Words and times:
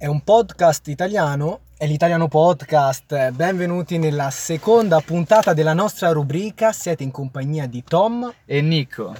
è 0.00 0.06
un 0.06 0.22
podcast 0.22 0.86
italiano, 0.86 1.62
è 1.76 1.84
l'Italiano 1.84 2.28
Podcast. 2.28 3.32
Benvenuti 3.32 3.98
nella 3.98 4.30
seconda 4.30 5.00
puntata 5.00 5.54
della 5.54 5.74
nostra 5.74 6.12
rubrica. 6.12 6.70
Siete 6.70 7.02
in 7.02 7.10
compagnia 7.10 7.66
di 7.66 7.82
Tom 7.82 8.32
e 8.44 8.60
Nico. 8.60 9.12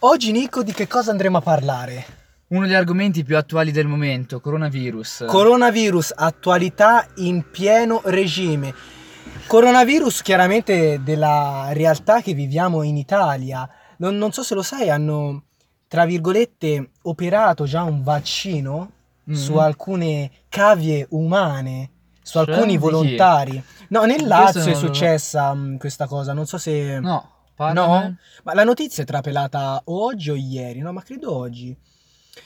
Oggi, 0.00 0.32
Nico, 0.32 0.62
di 0.62 0.72
che 0.72 0.86
cosa 0.86 1.10
andremo 1.10 1.36
a 1.36 1.42
parlare? 1.42 2.06
Uno 2.46 2.64
degli 2.64 2.72
argomenti 2.72 3.24
più 3.24 3.36
attuali 3.36 3.72
del 3.72 3.86
momento, 3.86 4.40
coronavirus. 4.40 5.26
Coronavirus, 5.28 6.14
attualità 6.16 7.06
in 7.16 7.50
pieno 7.50 8.00
regime. 8.04 8.72
Coronavirus 9.46 10.22
chiaramente 10.22 11.02
della 11.02 11.68
realtà 11.72 12.22
che 12.22 12.32
viviamo 12.32 12.82
in 12.82 12.96
Italia. 12.96 13.68
Non, 13.98 14.16
non 14.16 14.32
so 14.32 14.42
se 14.42 14.54
lo 14.54 14.62
sai, 14.62 14.88
hanno, 14.88 15.42
tra 15.86 16.06
virgolette, 16.06 16.92
operato 17.02 17.66
già 17.66 17.82
un 17.82 18.02
vaccino 18.02 18.92
mm-hmm. 19.28 19.40
su 19.40 19.56
alcune 19.56 20.30
cavie 20.48 21.06
umane, 21.10 21.90
su 22.22 22.42
cioè, 22.42 22.54
alcuni 22.54 22.76
volontari. 22.76 23.62
No, 23.88 24.04
nel 24.04 24.26
Lazio 24.26 24.64
è 24.64 24.74
successa 24.74 25.52
lo... 25.52 25.60
Mm, 25.60 25.76
questa 25.76 26.06
cosa, 26.06 26.32
non 26.32 26.46
so 26.46 26.58
se... 26.58 26.98
No. 27.00 27.30
No? 27.58 28.16
Ma 28.42 28.52
la 28.52 28.64
notizia 28.64 29.02
è 29.02 29.06
trapelata 29.06 29.80
oggi 29.86 30.30
o 30.30 30.34
ieri? 30.34 30.80
No, 30.80 30.92
ma 30.92 31.02
credo 31.02 31.34
oggi. 31.34 31.74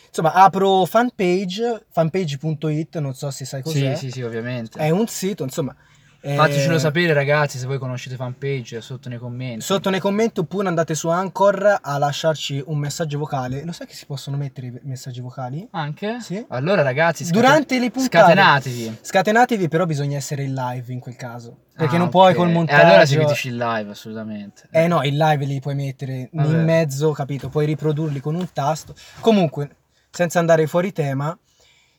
Insomma, 0.07 0.33
apro 0.35 0.85
fanpage, 0.85 1.87
fanpage.it, 1.89 2.99
non 2.99 3.15
so 3.15 3.31
se 3.31 3.45
sai 3.45 3.63
cos'è. 3.63 3.97
Sì, 3.97 4.07
sì, 4.07 4.11
sì, 4.13 4.23
ovviamente. 4.23 4.79
È 4.79 4.91
un 4.91 5.07
sito, 5.09 5.43
insomma, 5.43 5.75
Fatecelo 6.23 6.75
eh, 6.75 6.79
sapere 6.79 7.15
ragazzi 7.15 7.57
se 7.57 7.67
voi 7.67 7.79
conoscete 7.79 8.15
fanpage 8.15 8.83
sotto 8.83 9.09
nei 9.09 9.17
commenti. 9.17 9.65
Sotto 9.65 9.89
nei 9.89 10.01
commenti 10.01 10.41
oppure 10.41 10.69
andate 10.69 10.95
su 10.95 11.09
Anchor 11.09 11.79
a 11.81 11.97
lasciarci 11.97 12.63
un 12.67 12.77
messaggio 12.77 13.19
vocale. 13.19 13.65
Lo 13.65 13.73
sai 13.73 13.87
che 13.87 13.95
si 13.95 14.05
possono 14.05 14.37
mettere 14.37 14.67
i 14.67 14.81
messaggi 14.83 15.21
vocali? 15.21 15.67
Anche? 15.71 16.21
Sì. 16.21 16.45
Allora 16.49 16.83
ragazzi, 16.83 17.25
scaten- 17.25 17.41
durante 17.41 17.79
le 17.79 17.91
puntate 17.91 18.19
scatenatevi. 18.19 18.99
Scatenatevi 19.01 19.69
però 19.69 19.87
bisogna 19.87 20.19
essere 20.19 20.43
in 20.43 20.53
live 20.53 20.93
in 20.93 21.01
quel 21.01 21.17
caso. 21.17 21.57
Perché 21.75 21.97
ah, 21.97 22.01
non 22.01 22.11
puoi 22.11 22.35
col 22.35 22.51
montaggio. 22.51 22.83
E 22.83 22.85
allora 22.85 23.07
seguiteci 23.07 23.49
in 23.49 23.57
live 23.57 23.91
assolutamente. 23.91 24.69
Eh 24.71 24.89
no, 24.89 25.03
in 25.03 25.17
live 25.17 25.47
li 25.47 25.61
puoi 25.61 25.75
mettere 25.75 26.29
Vabbè. 26.31 26.49
in 26.51 26.65
mezzo, 26.65 27.13
capito? 27.13 27.49
Puoi 27.49 27.65
riprodurli 27.65 28.21
con 28.21 28.35
un 28.35 28.47
tasto. 28.53 28.95
Comunque, 29.21 29.77
senza 30.11 30.39
andare 30.39 30.67
fuori 30.67 30.93
tema, 30.93 31.37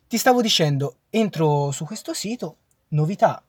ti 0.08 0.18
stavo 0.18 0.42
dicendo, 0.42 0.98
entro 1.10 1.72
su 1.72 1.86
questo 1.86 2.14
sito, 2.14 2.58
novità 2.90 3.42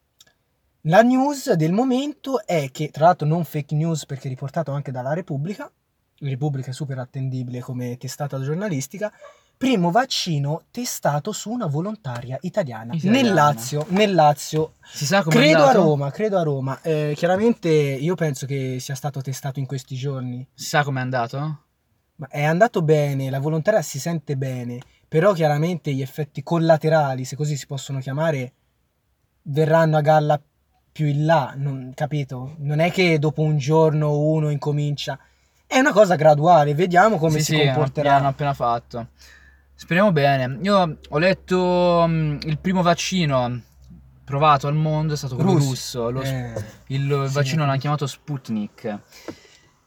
la 0.83 1.03
news 1.03 1.53
del 1.53 1.73
momento 1.73 2.45
è 2.45 2.71
che, 2.73 2.91
tra 2.91 3.07
l'altro 3.07 3.27
non 3.27 3.45
fake 3.45 3.75
news 3.75 4.07
perché 4.07 4.29
riportato 4.29 4.73
anche 4.73 4.91
dalla 4.91 5.13
Repubblica, 5.13 5.71
Repubblica 6.19 6.71
è 6.71 6.75
super 6.75 6.99
attendibile 6.99 7.61
come 7.61 7.97
testata 7.97 8.41
giornalistica, 8.41 9.13
primo 9.57 9.93
vaccino 9.93 10.65
testato 10.73 11.31
su 11.31 11.51
una 11.51 11.67
volontaria 11.67 12.37
italiana, 12.43 12.95
italiana. 12.95 13.23
nel 13.23 13.33
Lazio, 13.33 13.87
nel 13.91 14.13
Lazio. 14.13 14.75
Si 14.93 15.07
sa 15.07 15.23
come 15.23 15.37
credo 15.37 15.65
a 15.65 15.73
Roma, 15.73 16.11
credo 16.11 16.39
a 16.39 16.43
Roma. 16.43 16.81
Eh, 16.83 17.13
chiaramente 17.17 17.69
io 17.69 18.17
penso 18.17 18.47
che 18.47 18.79
sia 18.81 18.97
stato 18.97 19.21
testato 19.21 19.61
in 19.61 19.67
questi 19.67 19.95
giorni. 19.95 20.45
Si 20.53 20.67
sa 20.67 20.83
com'è 20.83 21.01
andato? 21.01 21.39
Ma 22.17 22.27
è 22.29 22.43
andato 22.43 22.83
bene, 22.83 23.31
la 23.31 23.39
volontaria 23.39 23.83
si 23.83 24.01
sente 24.01 24.37
bene, 24.37 24.81
però 25.07 25.33
chiaramente 25.33 25.93
gli 25.93 26.03
effetti 26.03 26.43
collaterali, 26.43 27.25
se 27.25 27.37
così 27.37 27.57
si 27.57 27.67
possono 27.67 28.01
chiamare, 28.01 28.53
verranno 29.43 29.97
a 29.97 30.01
galla 30.01 30.41
più 30.93 31.07
in 31.07 31.25
là, 31.25 31.55
non, 31.57 31.93
capito? 31.95 32.55
Non 32.59 32.79
è 32.79 32.93
che 32.93 33.19
dopo 33.19 33.41
un 33.41 33.57
giorno 33.57 34.19
uno 34.19 34.51
incomincia. 34.51 35.19
È 35.67 35.79
una 35.79 35.93
cosa 35.93 36.17
graduale, 36.17 36.75
vediamo 36.75 37.17
come 37.17 37.39
sì, 37.39 37.55
si 37.55 37.57
sì, 37.57 37.65
comporterà. 37.65 38.17
Hanno 38.17 38.29
appena 38.29 38.53
fatto. 38.53 39.09
Speriamo 39.75 40.13
bene. 40.13 40.59
Io 40.63 40.99
ho 41.09 41.19
letto 41.19 41.59
um, 41.59 42.39
il 42.45 42.59
primo 42.59 42.83
vaccino 42.83 43.63
provato 44.25 44.67
al 44.67 44.75
mondo 44.75 45.15
è 45.15 45.17
stato 45.17 45.35
quello 45.35 45.55
Russo. 45.55 46.11
russo. 46.11 46.23
Eh, 46.23 46.53
il 46.89 47.25
sì, 47.27 47.35
vaccino 47.35 47.65
l'hanno 47.65 47.79
chiamato 47.79 48.07
Sputnik. 48.07 48.99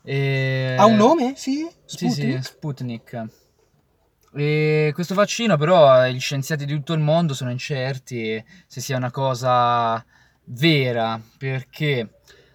E... 0.04 0.76
Ha 0.78 0.86
un 0.86 0.96
nome? 0.96 1.34
Sì? 1.36 1.68
Sputnik? 1.86 2.14
Sì, 2.14 2.32
sì, 2.32 2.40
Sputnik. 2.42 3.26
E 4.34 4.92
questo 4.94 5.14
vaccino 5.14 5.56
però 5.56 6.06
gli 6.08 6.20
scienziati 6.20 6.66
di 6.66 6.74
tutto 6.74 6.94
il 6.94 7.00
mondo 7.00 7.34
sono 7.34 7.52
incerti 7.52 8.44
se 8.68 8.82
sia 8.82 8.98
una 8.98 9.12
cosa 9.12 10.04
vera 10.46 11.20
perché 11.38 12.10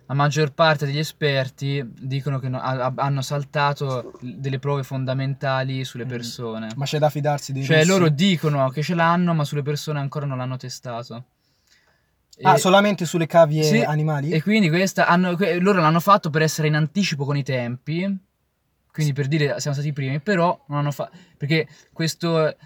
la 0.07 0.15
maggior 0.15 0.53
parte 0.53 0.87
degli 0.87 0.99
esperti 0.99 1.85
dicono 1.87 2.41
che 2.41 2.49
no, 2.49 2.59
a, 2.61 2.93
hanno 2.97 3.23
saltato 3.23 4.13
delle 4.21 4.59
prove 4.59 4.83
fondamentali 4.83 5.85
sulle 5.85 6.05
mm. 6.05 6.09
persone. 6.09 6.69
Ma 6.75 6.85
c'è 6.85 6.99
da 6.99 7.09
fidarsi 7.11 7.53
di 7.53 7.63
Cioè 7.63 7.77
russi? 7.77 7.89
loro 7.89 8.09
dicono 8.09 8.69
che 8.71 8.83
ce 8.83 8.95
l'hanno, 8.95 9.35
ma 9.35 9.45
sulle 9.45 9.63
persone 9.63 10.01
ancora 10.01 10.27
non 10.27 10.39
l'hanno 10.39 10.57
testato. 10.57 11.25
Ah, 12.43 12.57
solamente 12.57 13.05
sulle 13.05 13.27
cavie 13.27 13.63
sì, 13.63 13.81
animali? 13.83 14.31
E 14.31 14.43
quindi 14.43 14.69
questa 14.69 15.07
hanno, 15.07 15.37
loro 15.61 15.81
l'hanno 15.81 16.01
fatto 16.01 16.31
per 16.31 16.43
essere 16.43 16.69
in 16.69 16.75
anticipo 16.75 17.25
con 17.25 17.37
i 17.37 17.45
tempi. 17.45 18.19
Quindi 18.91 19.13
per 19.13 19.29
dire 19.29 19.61
siamo 19.61 19.77
stati 19.77 19.91
i 19.91 19.93
primi, 19.93 20.21
però 20.21 20.59
non 20.69 20.79
hanno 20.79 20.91
fatto. 20.91 21.17
Perché 21.37 21.69
questo 21.93 22.57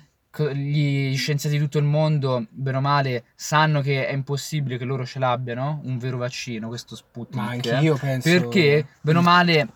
gli 0.42 1.16
scienziati 1.16 1.56
di 1.56 1.62
tutto 1.62 1.78
il 1.78 1.84
mondo, 1.84 2.46
bene 2.50 2.78
o 2.78 2.80
male, 2.80 3.24
sanno 3.34 3.80
che 3.80 4.06
è 4.06 4.12
impossibile 4.12 4.78
che 4.78 4.84
loro 4.84 5.06
ce 5.06 5.18
l'abbiano 5.18 5.80
un 5.84 5.98
vero 5.98 6.16
vaccino, 6.18 6.68
questo 6.68 6.96
Sputnik. 6.96 7.42
Ma 7.42 7.50
anche 7.50 7.74
io 7.76 7.96
penso. 7.96 8.28
Perché, 8.28 8.86
bene 9.00 9.18
o 9.18 9.22
male, 9.22 9.68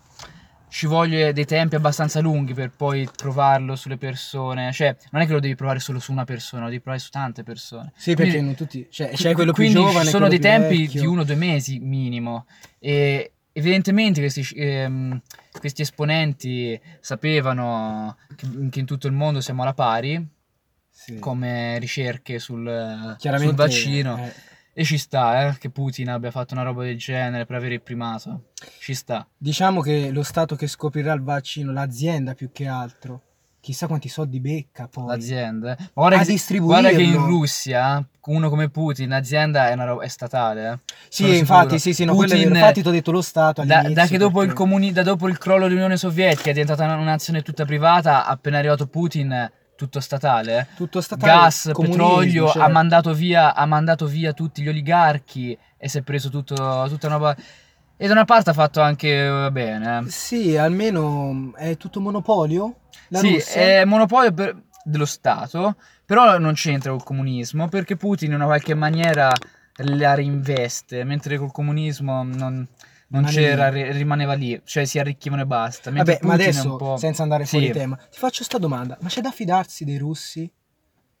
ci 0.69 0.85
vogliono 0.85 1.31
dei 1.31 1.45
tempi 1.45 1.75
abbastanza 1.75 2.19
lunghi 2.19 2.53
per 2.53 2.71
poi 2.71 3.07
provarlo 3.15 3.75
sulle 3.75 3.97
persone. 3.97 4.71
Cioè, 4.71 4.95
non 5.11 5.21
è 5.21 5.25
che 5.25 5.33
lo 5.33 5.39
devi 5.39 5.55
provare 5.55 5.79
solo 5.79 5.99
su 5.99 6.11
una 6.11 6.25
persona, 6.25 6.63
lo 6.63 6.69
devi 6.69 6.81
provare 6.81 7.01
su 7.01 7.09
tante 7.09 7.43
persone. 7.43 7.91
Sì, 7.95 8.13
quindi, 8.13 8.33
perché 8.33 8.45
non 8.45 8.55
tutti. 8.55 8.87
Cioè, 8.89 9.11
c'è 9.11 9.33
quello 9.33 9.53
più 9.53 9.67
giovane. 9.69 10.09
Sono 10.09 10.27
dei 10.27 10.39
tempi 10.39 10.81
vecchio. 10.81 11.01
di 11.01 11.07
uno 11.07 11.21
o 11.21 11.23
due 11.23 11.35
mesi 11.35 11.79
minimo. 11.79 12.45
E 12.77 13.31
evidentemente 13.51 14.21
questi, 14.21 14.47
ehm, 14.55 15.21
questi 15.59 15.81
esponenti 15.81 16.79
sapevano 16.99 18.17
che, 18.35 18.47
che 18.69 18.79
in 18.79 18.85
tutto 18.85 19.07
il 19.07 19.13
mondo 19.13 19.41
siamo 19.41 19.63
alla 19.63 19.73
pari 19.73 20.37
sì. 20.99 21.17
come 21.19 21.79
ricerche 21.79 22.39
sul, 22.39 23.15
sul 23.17 23.53
vaccino. 23.55 24.17
Eh. 24.17 24.47
E 24.73 24.83
ci 24.83 24.97
sta, 24.97 25.47
eh, 25.47 25.57
che 25.57 25.69
Putin 25.69 26.09
abbia 26.09 26.31
fatto 26.31 26.53
una 26.53 26.63
roba 26.63 26.83
del 26.83 26.97
genere 26.97 27.45
per 27.45 27.55
avere 27.55 27.75
il 27.75 27.81
primato. 27.81 28.51
Ci 28.79 28.93
sta. 28.93 29.27
Diciamo 29.37 29.81
che 29.81 30.09
lo 30.11 30.23
Stato 30.23 30.55
che 30.55 30.67
scoprirà 30.67 31.13
il 31.13 31.21
vaccino, 31.21 31.71
l'azienda 31.71 32.33
più 32.33 32.51
che 32.51 32.67
altro, 32.67 33.21
chissà 33.59 33.87
quanti 33.87 34.07
soldi 34.07 34.39
becca 34.39 34.87
poi. 34.87 35.07
L'azienda. 35.07 35.75
Ma 35.77 36.07
guarda, 36.07 36.23
che, 36.23 36.59
guarda 36.59 36.89
che 36.89 37.01
in 37.01 37.17
Russia, 37.17 38.05
uno 38.25 38.49
come 38.49 38.69
Putin, 38.69 39.09
l'azienda 39.09 39.69
è, 39.69 39.73
una 39.73 39.85
roba, 39.85 40.03
è 40.03 40.07
statale. 40.07 40.71
Eh. 40.71 40.93
Sì, 41.09 41.37
infatti, 41.37 41.79
sì, 41.79 41.93
sì, 41.93 42.05
no, 42.05 42.13
Putin, 42.13 42.53
infatti 42.53 42.81
ti 42.81 42.87
ho 42.87 42.91
detto 42.91 43.11
lo 43.11 43.21
Stato 43.21 43.65
da, 43.65 43.81
da, 43.81 44.05
che 44.05 44.17
dopo, 44.17 44.39
perché... 44.39 44.51
il 44.51 44.57
comuni, 44.57 44.91
da 44.93 45.03
dopo 45.03 45.27
il 45.27 45.37
crollo 45.37 45.67
dell'Unione 45.67 45.97
Sovietica 45.97 46.51
è 46.51 46.53
diventata 46.53 46.85
una 46.85 46.95
nazione 47.03 47.41
tutta 47.41 47.65
privata, 47.65 48.25
appena 48.25 48.59
arrivato 48.59 48.87
Putin 48.87 49.51
tutto 49.79 50.01
statale, 50.01 50.67
tutto 50.75 50.99
statale 50.99 51.31
gas, 51.31 51.71
petrolio, 51.73 52.47
certo. 52.47 52.61
ha, 52.61 52.67
mandato 52.67 53.13
via, 53.13 53.55
ha 53.55 53.65
mandato 53.65 54.07
via 54.07 54.33
tutti 54.33 54.61
gli 54.61 54.67
oligarchi 54.67 55.57
e 55.77 55.87
si 55.87 55.99
è 55.99 56.01
preso 56.01 56.29
tutto, 56.29 56.53
tutta 56.89 57.07
una... 57.07 57.15
roba... 57.15 57.35
E 57.95 58.05
da 58.05 58.11
una 58.11 58.25
parte 58.25 58.49
ha 58.49 58.53
fatto 58.53 58.81
anche 58.81 59.49
bene. 59.53 60.03
Sì, 60.09 60.57
almeno 60.57 61.53
è 61.55 61.77
tutto 61.77 62.01
monopolio? 62.01 62.75
La 63.07 63.19
sì, 63.19 63.35
Russia? 63.35 63.61
è 63.61 63.85
monopolio 63.85 64.33
per, 64.33 64.61
dello 64.83 65.05
Stato, 65.05 65.77
però 66.05 66.37
non 66.37 66.55
c'entra 66.55 66.91
col 66.91 67.03
comunismo 67.03 67.69
perché 67.69 67.95
Putin 67.95 68.29
in 68.29 68.35
una 68.35 68.45
qualche 68.45 68.73
maniera 68.73 69.31
la 69.77 70.13
reinveste, 70.13 71.05
mentre 71.05 71.37
col 71.37 71.53
comunismo 71.53 72.23
non 72.23 72.67
non 73.09 73.25
c'era, 73.25 73.69
lì. 73.69 73.91
rimaneva 73.91 74.33
lì, 74.33 74.59
cioè 74.65 74.85
si 74.85 74.99
arricchivano 74.99 75.41
e 75.41 75.45
basta. 75.45 75.91
Vabbè, 75.91 76.19
ma 76.23 76.33
adesso, 76.33 76.97
senza 76.97 77.23
andare 77.23 77.45
fuori 77.45 77.67
sì. 77.67 77.71
tema, 77.71 77.95
ti 77.95 78.17
faccio 78.17 78.37
questa 78.37 78.57
domanda, 78.57 78.97
ma 79.01 79.09
c'è 79.09 79.21
da 79.21 79.31
fidarsi 79.31 79.83
dei 79.83 79.97
russi? 79.97 80.51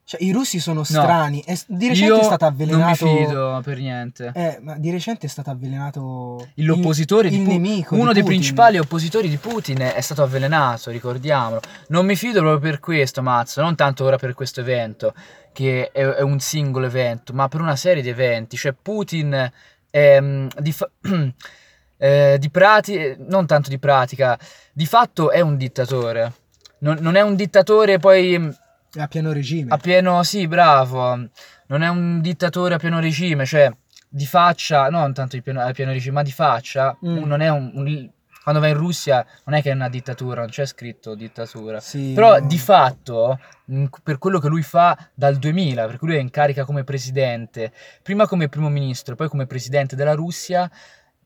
Cioè, 0.09 0.23
i 0.23 0.31
russi 0.31 0.59
sono 0.59 0.83
strani. 0.83 1.43
No. 1.45 1.55
Di 1.67 1.87
recente 1.87 2.19
è 2.19 2.23
stato 2.23 2.45
avvelenato. 2.45 3.05
Non 3.05 3.13
mi 3.13 3.25
fido 3.27 3.61
per 3.63 3.77
niente. 3.77 4.31
Eh, 4.33 4.57
ma 4.59 4.75
di 4.75 4.89
recente 4.89 5.27
è 5.27 5.29
stato 5.29 5.51
avvelenato. 5.51 6.47
L'oppositore 6.55 7.27
il, 7.27 7.33
di 7.35 7.39
il 7.41 7.45
Pu- 7.45 7.51
nemico. 7.51 7.95
Uno 7.95 8.11
dei 8.11 8.23
principali 8.23 8.79
oppositori 8.79 9.29
di 9.29 9.37
Putin 9.37 9.81
è 9.81 10.01
stato 10.01 10.23
avvelenato, 10.23 10.89
ricordiamolo. 10.89 11.59
Non 11.89 12.07
mi 12.07 12.15
fido 12.15 12.39
proprio 12.39 12.71
per 12.71 12.79
questo, 12.79 13.21
Mazzo. 13.21 13.61
Non 13.61 13.75
tanto 13.75 14.03
ora 14.03 14.17
per 14.17 14.33
questo 14.33 14.61
evento, 14.61 15.13
che 15.53 15.91
è, 15.91 16.03
è 16.03 16.21
un 16.21 16.39
singolo 16.39 16.87
evento, 16.87 17.31
ma 17.33 17.47
per 17.47 17.61
una 17.61 17.75
serie 17.75 18.01
di 18.01 18.09
eventi. 18.09 18.57
Cioè, 18.57 18.73
Putin 18.73 19.51
è. 19.91 20.19
Mm, 20.19 20.47
di 20.57 20.71
fa- 20.71 20.89
eh, 21.99 22.37
di 22.39 22.49
pratica, 22.49 23.15
non 23.27 23.45
tanto 23.45 23.69
di 23.69 23.77
pratica, 23.77 24.39
di 24.71 24.85
fatto 24.85 25.29
è 25.29 25.41
un 25.41 25.57
dittatore. 25.57 26.33
Non, 26.79 26.97
non 27.01 27.15
è 27.15 27.21
un 27.21 27.35
dittatore 27.35 27.99
poi... 27.99 28.57
A 28.97 29.07
pieno 29.07 29.31
regime. 29.33 29.71
A 29.71 29.77
pieno, 29.77 30.23
sì, 30.23 30.47
bravo. 30.47 31.15
Non 31.67 31.81
è 31.81 31.87
un 31.89 32.21
dittatore 32.21 32.75
a 32.75 32.77
pieno 32.77 32.99
regime, 32.99 33.45
cioè 33.45 33.71
di 34.07 34.25
faccia, 34.25 34.89
non 34.89 35.13
tanto 35.13 35.35
di 35.35 35.43
pieno, 35.43 35.61
a 35.61 35.71
pieno 35.71 35.91
regime, 35.91 36.15
ma 36.15 36.23
di 36.23 36.31
faccia, 36.31 36.97
mm. 37.05 37.23
non 37.23 37.41
è 37.41 37.49
un, 37.49 37.71
un 37.75 38.09
quando 38.49 38.61
vai 38.61 38.71
in 38.71 38.77
Russia 38.77 39.23
non 39.45 39.55
è 39.55 39.61
che 39.61 39.69
è 39.69 39.73
una 39.73 39.89
dittatura, 39.89 40.41
non 40.41 40.49
c'è 40.49 40.65
scritto 40.65 41.13
dittatura. 41.13 41.79
Sì, 41.79 42.13
Però 42.15 42.39
no. 42.39 42.47
di 42.47 42.57
fatto, 42.57 43.39
per 44.01 44.17
quello 44.17 44.39
che 44.39 44.47
lui 44.47 44.63
fa 44.63 44.97
dal 45.13 45.35
2000, 45.35 45.85
per 45.85 45.97
cui 45.97 46.07
lui 46.07 46.17
è 46.17 46.19
in 46.19 46.31
carica 46.31 46.65
come 46.65 46.83
presidente, 46.83 47.71
prima 48.01 48.25
come 48.25 48.49
primo 48.49 48.69
ministro, 48.69 49.15
poi 49.15 49.27
come 49.27 49.45
presidente 49.45 49.95
della 49.95 50.15
Russia, 50.15 50.69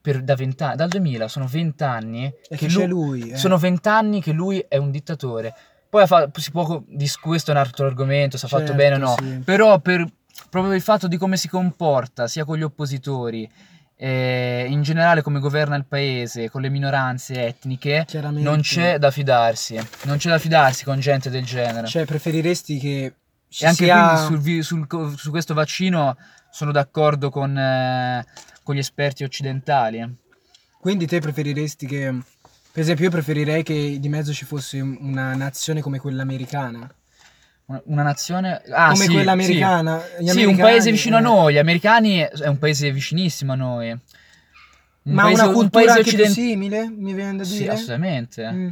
per, 0.04 0.22
da 0.22 0.34
20 0.34 0.62
anni, 0.62 0.76
dal 0.76 0.88
2000 0.90 1.28
sono 1.28 1.46
20 1.46 1.82
anni 1.82 2.34
che 2.46 2.56
che 2.56 2.68
lui, 2.68 2.86
lui. 2.86 3.30
eh. 3.30 3.38
sono 3.38 3.56
20 3.56 3.88
anni 3.88 4.20
che 4.20 4.32
lui 4.32 4.62
è 4.68 4.76
un 4.76 4.90
dittatore. 4.90 5.54
Poi 5.88 6.02
ha 6.02 6.06
fa- 6.06 6.28
si 6.34 6.50
può, 6.50 6.82
di 6.86 7.10
questo 7.22 7.50
è 7.50 7.54
un 7.54 7.60
altro 7.60 7.86
argomento, 7.86 8.36
se 8.36 8.44
ha 8.44 8.48
fatto 8.50 8.66
Certo, 8.66 8.76
bene 8.76 8.96
o 8.96 8.98
no. 8.98 9.14
sì. 9.18 9.40
Però 9.42 9.78
per 9.80 10.06
proprio 10.50 10.74
il 10.74 10.82
fatto 10.82 11.08
di 11.08 11.16
come 11.16 11.38
si 11.38 11.48
comporta, 11.48 12.28
sia 12.28 12.44
con 12.44 12.58
gli 12.58 12.62
oppositori, 12.62 13.50
eh, 13.96 14.66
in 14.68 14.82
generale 14.82 15.22
come 15.22 15.40
governa 15.40 15.74
il 15.74 15.86
paese, 15.86 16.50
con 16.50 16.60
le 16.60 16.68
minoranze 16.68 17.46
etniche, 17.46 18.04
non 18.32 18.60
c'è 18.60 18.98
da 18.98 19.10
fidarsi. 19.10 19.80
Non 20.02 20.18
c'è 20.18 20.28
da 20.28 20.38
fidarsi 20.38 20.84
con 20.84 21.00
gente 21.00 21.30
del 21.30 21.46
genere. 21.46 21.86
Cioè, 21.86 22.04
preferiresti 22.04 22.78
che 22.78 23.14
e 23.58 23.66
anche 23.66 23.84
sia... 23.84 24.16
sul 24.16 24.62
sul 24.62 24.86
su 25.16 25.30
questo 25.30 25.54
vaccino 25.54 26.14
sono 26.50 26.72
d'accordo 26.72 27.30
con, 27.30 27.56
eh, 27.56 28.24
con 28.64 28.74
gli 28.74 28.78
esperti 28.78 29.22
occidentali. 29.22 30.22
Quindi 30.80 31.06
te 31.06 31.20
preferiresti 31.20 31.86
che... 31.86 32.18
Per 32.72 32.82
esempio, 32.82 33.04
io 33.04 33.10
preferirei 33.12 33.62
che 33.62 33.98
di 34.00 34.08
mezzo 34.08 34.32
ci 34.32 34.44
fosse 34.44 34.80
una 34.80 35.36
nazione 35.36 35.80
come 35.80 36.00
quella 36.00 36.22
americana. 36.22 36.92
Una, 37.84 38.02
nazione... 38.02 38.60
Ah, 38.70 38.90
come 38.90 39.04
sì, 39.04 39.12
quella 39.12 39.32
sì. 39.32 39.38
americana. 39.38 40.02
Gli 40.18 40.28
Sì, 40.28 40.44
un 40.44 40.56
paese 40.56 40.90
vicino 40.90 41.16
a 41.16 41.20
eh, 41.20 41.22
noi. 41.22 41.52
Gli 41.54 41.58
americani 41.58 42.18
è 42.18 42.48
un 42.48 42.58
paese 42.58 42.90
vicinissimo 42.90 43.52
a 43.52 43.54
noi. 43.54 43.90
Un 43.90 45.12
Ma 45.12 45.22
paese, 45.22 45.40
una 45.40 45.48
un 45.50 45.54
cultura 45.54 45.92
più 45.92 46.02
occidentale. 46.02 46.34
simile, 46.34 46.88
mi 46.88 47.14
viene 47.14 47.36
da 47.36 47.44
Sì, 47.44 47.58
dire? 47.58 47.72
assolutamente. 47.72 48.50
Mm. 48.50 48.68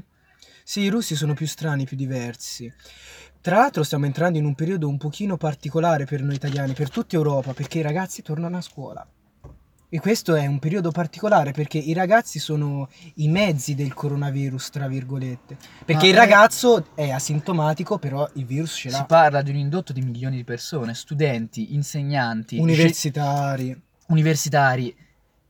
Sì, 0.65 0.81
i 0.81 0.89
russi 0.89 1.15
sono 1.15 1.35
più 1.35 1.47
strani, 1.47 1.85
più 1.85 1.97
diversi. 1.97 2.73
Tra 3.41 3.57
l'altro 3.57 3.83
stiamo 3.83 4.07
entrando 4.07 4.39
in 4.39 4.45
un 4.45 4.55
periodo 4.55 4.89
un 4.89 4.99
pochino 4.99 5.37
particolare 5.37 6.05
per 6.05 6.23
noi 6.23 6.35
italiani, 6.35 6.75
per 6.75 6.91
tutta 6.91 7.17
Europa, 7.17 7.53
perché 7.55 7.79
i 7.79 7.83
ragazzi 7.83 8.23
tornano 8.23 8.57
a 8.57 8.61
scuola. 8.61 9.07
E 9.95 10.01
questo 10.01 10.35
è 10.35 10.47
un 10.47 10.59
periodo 10.59 10.91
particolare 10.91 11.53
perché 11.53 11.77
i 11.77 11.93
ragazzi 11.93 12.39
sono 12.39 12.89
i 13.17 13.29
mezzi 13.29 13.75
del 13.75 13.93
coronavirus, 13.93 14.71
tra 14.71 14.89
virgolette. 14.89 15.59
Perché 15.85 16.05
Ma 16.07 16.09
il 16.09 16.15
è- 16.15 16.19
ragazzo 16.19 16.87
è 16.95 17.11
asintomatico, 17.11 17.99
però 17.99 18.27
il 18.37 18.47
virus 18.47 18.71
ce 18.73 18.89
Si 18.89 18.97
l'ha. 18.97 19.05
parla 19.05 19.43
di 19.43 19.51
un 19.51 19.57
indotto 19.57 19.93
di 19.93 20.01
milioni 20.01 20.37
di 20.37 20.45
persone, 20.45 20.95
studenti, 20.95 21.75
insegnanti, 21.75 22.57
Universitari. 22.57 23.67
ge- 23.67 23.81
universitari. 24.07 24.97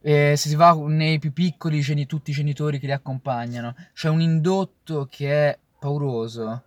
eh, 0.04 0.34
se 0.36 0.48
si 0.48 0.56
va 0.56 0.72
nei 0.88 1.20
più 1.20 1.32
piccoli, 1.32 1.78
geni- 1.80 2.06
tutti 2.06 2.32
i 2.32 2.34
genitori 2.34 2.80
che 2.80 2.86
li 2.86 2.92
accompagnano. 2.92 3.76
C'è 3.94 4.08
un 4.08 4.20
indotto 4.20 5.06
che 5.08 5.30
è 5.50 5.58
pauroso. 5.78 6.64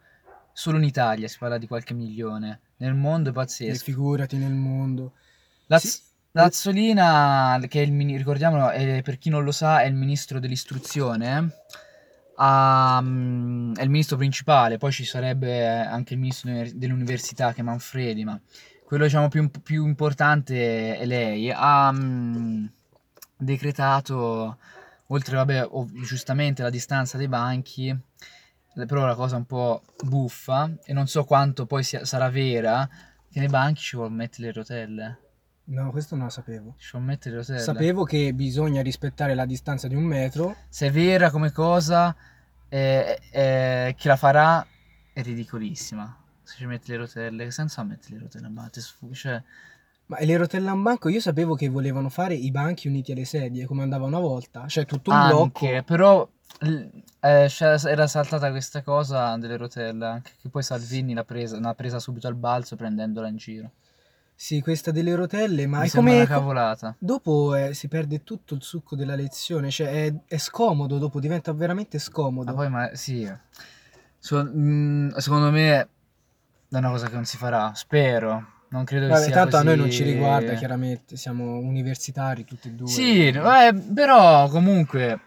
Solo 0.54 0.78
in 0.78 0.86
Italia 0.86 1.28
si 1.28 1.38
parla 1.38 1.58
di 1.58 1.68
qualche 1.68 1.94
milione. 1.94 2.62
Nel 2.78 2.94
mondo 2.94 3.28
è 3.28 3.32
E 3.34 3.36
pazzesco. 3.36 3.84
figurati 3.84 4.38
nel 4.38 4.54
mondo. 4.54 5.12
La, 5.66 5.80
Sì. 5.80 5.90
Lazzolina, 6.36 7.58
che 7.70 7.82
è 7.82 7.86
il 7.86 8.18
ricordiamolo, 8.18 8.70
è- 8.70 9.02
per 9.02 9.18
chi 9.18 9.30
non 9.30 9.46
lo 9.46 9.52
sa, 9.54 9.82
è 9.82 9.86
il 9.86 9.94
ministro 9.96 10.40
dell'istruzione. 10.40 11.52
ha- 12.38 13.00
mm, 13.02 13.76
è 13.76 13.82
il 13.84 13.90
ministro 13.90 14.18
principale, 14.18 14.78
poi 14.78 14.92
ci 14.92 15.06
sarebbe 15.06 15.66
anche 15.68 16.14
il 16.16 16.20
ministro 16.20 16.50
dell'univer- 16.50 16.76
dell'università 16.78 17.54
che 17.54 17.62
è 17.62 17.64
Manfredi, 17.64 18.26
ma 18.26 18.38
quello 18.84 19.06
diciamo 19.06 19.30
più, 19.30 19.50
più 19.64 19.86
importante 19.88 20.98
è 20.98 21.06
lei. 21.06 21.50
Ha 21.56 21.92
mm, 21.94 22.66
decretato, 23.38 24.58
oltre 25.08 25.36
vabbè, 25.38 25.70
giustamente 26.06 26.62
la 26.62 26.70
distanza 26.70 27.18
dei 27.18 27.30
banchi, 27.30 27.98
però 28.86 29.06
la 29.06 29.16
cosa 29.16 29.38
un 29.38 29.46
po' 29.46 29.82
buffa, 30.04 30.70
e 30.84 30.92
non 30.94 31.08
so 31.08 31.24
quanto 31.24 31.66
poi 31.66 31.84
sia- 31.84 32.04
sarà 32.06 32.30
vera, 32.30 32.86
che 33.32 33.40
nei 33.40 33.48
banchi 33.48 33.82
ci 33.82 33.96
vuole 33.96 34.12
mettere 34.12 34.48
le 34.48 34.54
rotelle. 34.54 35.20
No, 35.68 35.90
questo 35.92 36.16
non 36.16 36.26
lo 36.26 36.32
sapevo. 36.32 36.76
Ci 36.78 36.92
vuole 36.92 37.06
mettere 37.08 37.36
le 37.36 37.42
rotelle. 37.42 37.60
Sapevo 37.60 38.04
che 38.04 38.34
bisogna 38.34 38.82
rispettare 38.82 39.34
la 39.34 39.46
distanza 39.46 39.88
di 39.88 39.96
un 39.96 40.04
metro. 40.04 40.56
Se 40.70 40.88
è 40.88 40.92
vera 40.92 41.32
come 41.32 41.52
cosa, 41.52 42.16
eh, 42.70 43.20
eh, 43.32 43.96
chi 43.98 44.08
la 44.08 44.16
farà 44.16 44.66
è 45.12 45.22
ridicolissima. 45.24 46.16
Se 46.44 46.58
ci 46.58 46.66
metti 46.68 46.92
le 46.92 46.98
rotelle, 46.98 47.46
che 47.46 47.52
senso 47.52 47.82
ha 47.82 47.84
mettere 47.84 48.16
le 48.16 48.22
rotelle? 48.22 48.52
Te 48.72 48.82
sfughi, 48.82 49.16
cioè, 49.16 49.42
Ma 50.08 50.18
le 50.20 50.38
rotelle 50.38 50.70
a 50.70 50.76
banco 50.76 51.10
io 51.10 51.20
sapevo 51.20 51.56
che 51.56 51.68
volevano 51.68 52.10
fare 52.10 52.36
i 52.36 52.52
banchi 52.52 52.88
uniti 52.88 53.12
alle 53.14 53.26
sedie, 53.26 53.66
come 53.66 53.82
andava 53.82 54.06
una 54.06 54.20
volta. 54.20 54.68
Cioè 54.68 54.86
tutto 54.86 55.10
un 55.10 55.28
blocco. 55.28 55.66
anche, 55.66 55.82
però 55.82 56.30
l- 56.60 56.88
eh, 57.22 57.50
era 57.60 58.08
saltata 58.08 58.52
questa 58.52 58.84
cosa 58.84 59.36
delle 59.38 59.58
rotelle, 59.58 60.06
anche 60.06 60.34
che 60.40 60.50
poi 60.50 60.62
Salvini 60.62 61.16
l'ha 61.16 61.24
presa, 61.24 61.60
l'ha 61.60 61.74
presa 61.74 61.98
subito 61.98 62.28
al 62.28 62.36
balzo 62.36 62.76
prendendola 62.76 63.28
in 63.28 63.38
giro. 63.38 63.72
Sì, 64.38 64.60
questa 64.62 64.92
delle 64.92 65.16
rotelle, 65.16 65.66
ma 65.66 65.80
Mi 65.80 65.86
è 65.86 65.90
sembra 65.90 66.12
come... 66.12 66.24
una 66.24 66.30
cavolata. 66.30 66.96
Dopo 67.00 67.56
eh, 67.56 67.74
si 67.74 67.88
perde 67.88 68.24
tutto 68.24 68.54
il 68.54 68.62
succo 68.62 68.96
della 68.96 69.16
lezione, 69.16 69.70
cioè 69.72 70.06
è, 70.06 70.14
è 70.28 70.38
scomodo, 70.38 70.98
dopo 70.98 71.20
diventa 71.20 71.54
veramente 71.54 71.98
Ma 71.98 72.04
scomodo. 72.04 72.54
poi, 72.54 72.70
ma 72.70 72.90
sì, 72.94 73.32
So- 74.20 74.44
mm, 74.44 75.12
secondo 75.18 75.52
me 75.52 75.80
è 75.80 75.88
una 76.78 76.90
cosa 76.90 77.08
che 77.08 77.14
non 77.16 77.26
si 77.26 77.38
farà, 77.38 77.74
spero. 77.76 78.54
Non 78.70 78.84
credo 78.84 79.06
che 79.06 79.14
Vabbè, 79.14 79.26
sia 79.26 79.34
tanto 79.36 79.56
a 79.58 79.64
noi 79.64 79.78
non 79.78 79.86
così- 79.86 79.98
ci 79.98 80.04
riguarda, 80.04 80.54
chiaramente, 80.56 81.16
siamo 81.16 81.58
universitari 81.60 82.44
tutti 82.44 82.68
e 82.68 82.72
due. 82.72 82.90
Sì, 82.90 83.28
eh, 83.28 83.74
però 83.94 84.50
comunque 84.50 85.20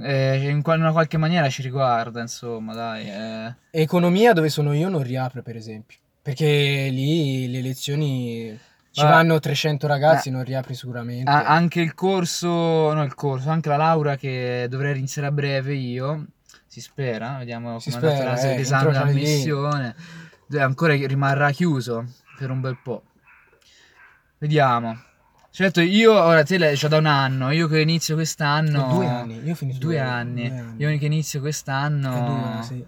eh, 0.00 0.48
in 0.48 0.62
una 0.64 0.92
qualche 0.92 1.16
maniera 1.16 1.48
ci 1.48 1.62
riguarda, 1.62 2.20
insomma, 2.20 2.74
dai. 2.74 3.08
eh. 3.08 3.54
Economia, 3.70 4.32
dove 4.32 4.48
sono 4.48 4.72
io, 4.72 4.88
non 4.88 5.02
riapre, 5.02 5.42
per 5.42 5.56
esempio. 5.56 5.98
Perché 6.28 6.90
lì 6.90 7.50
le 7.50 7.62
lezioni 7.62 8.54
ci 8.90 9.02
Ma- 9.02 9.08
vanno 9.08 9.40
300 9.40 9.86
ragazzi, 9.86 10.28
Ma- 10.28 10.36
non 10.36 10.44
riapri 10.44 10.74
sicuramente. 10.74 11.30
A- 11.30 11.46
anche 11.46 11.80
il 11.80 11.94
corso, 11.94 12.92
no 12.92 13.02
il 13.02 13.14
corso, 13.14 13.48
anche 13.48 13.70
la 13.70 13.78
laurea 13.78 14.16
che 14.16 14.66
dovrei 14.68 14.94
iniziare 14.98 15.28
a 15.28 15.32
breve 15.32 15.72
io, 15.72 16.26
si 16.66 16.82
spera, 16.82 17.38
vediamo 17.38 17.78
Si 17.78 17.88
come 17.88 18.10
spera, 18.10 18.32
la- 18.32 18.42
eh, 18.42 18.56
l'esame 18.58 18.92
d'ammissione, 18.92 19.96
ancora 20.58 20.92
rimarrà 20.92 21.50
chiuso 21.50 22.04
per 22.36 22.50
un 22.50 22.60
bel 22.60 22.76
po'. 22.82 23.04
Vediamo. 24.36 25.00
Certo, 25.50 25.80
io 25.80 26.12
ora 26.12 26.42
te 26.42 26.58
l'hai 26.58 26.74
già 26.76 26.88
da 26.88 26.98
un 26.98 27.06
anno, 27.06 27.52
io 27.52 27.68
che 27.68 27.80
inizio 27.80 28.14
quest'anno... 28.16 28.80
No, 28.82 28.92
due 28.92 29.06
anni, 29.06 29.42
io 29.42 29.52
ho 29.52 29.56
finito 29.56 29.78
Due 29.78 29.94
due 29.94 29.98
anni. 29.98 30.46
due 30.46 30.58
anni. 30.58 30.82
Io 30.82 30.98
che 30.98 31.06
inizio 31.06 31.40
quest'anno... 31.40 32.10
due 32.10 32.20
anni, 32.20 32.62
sì. 32.64 32.86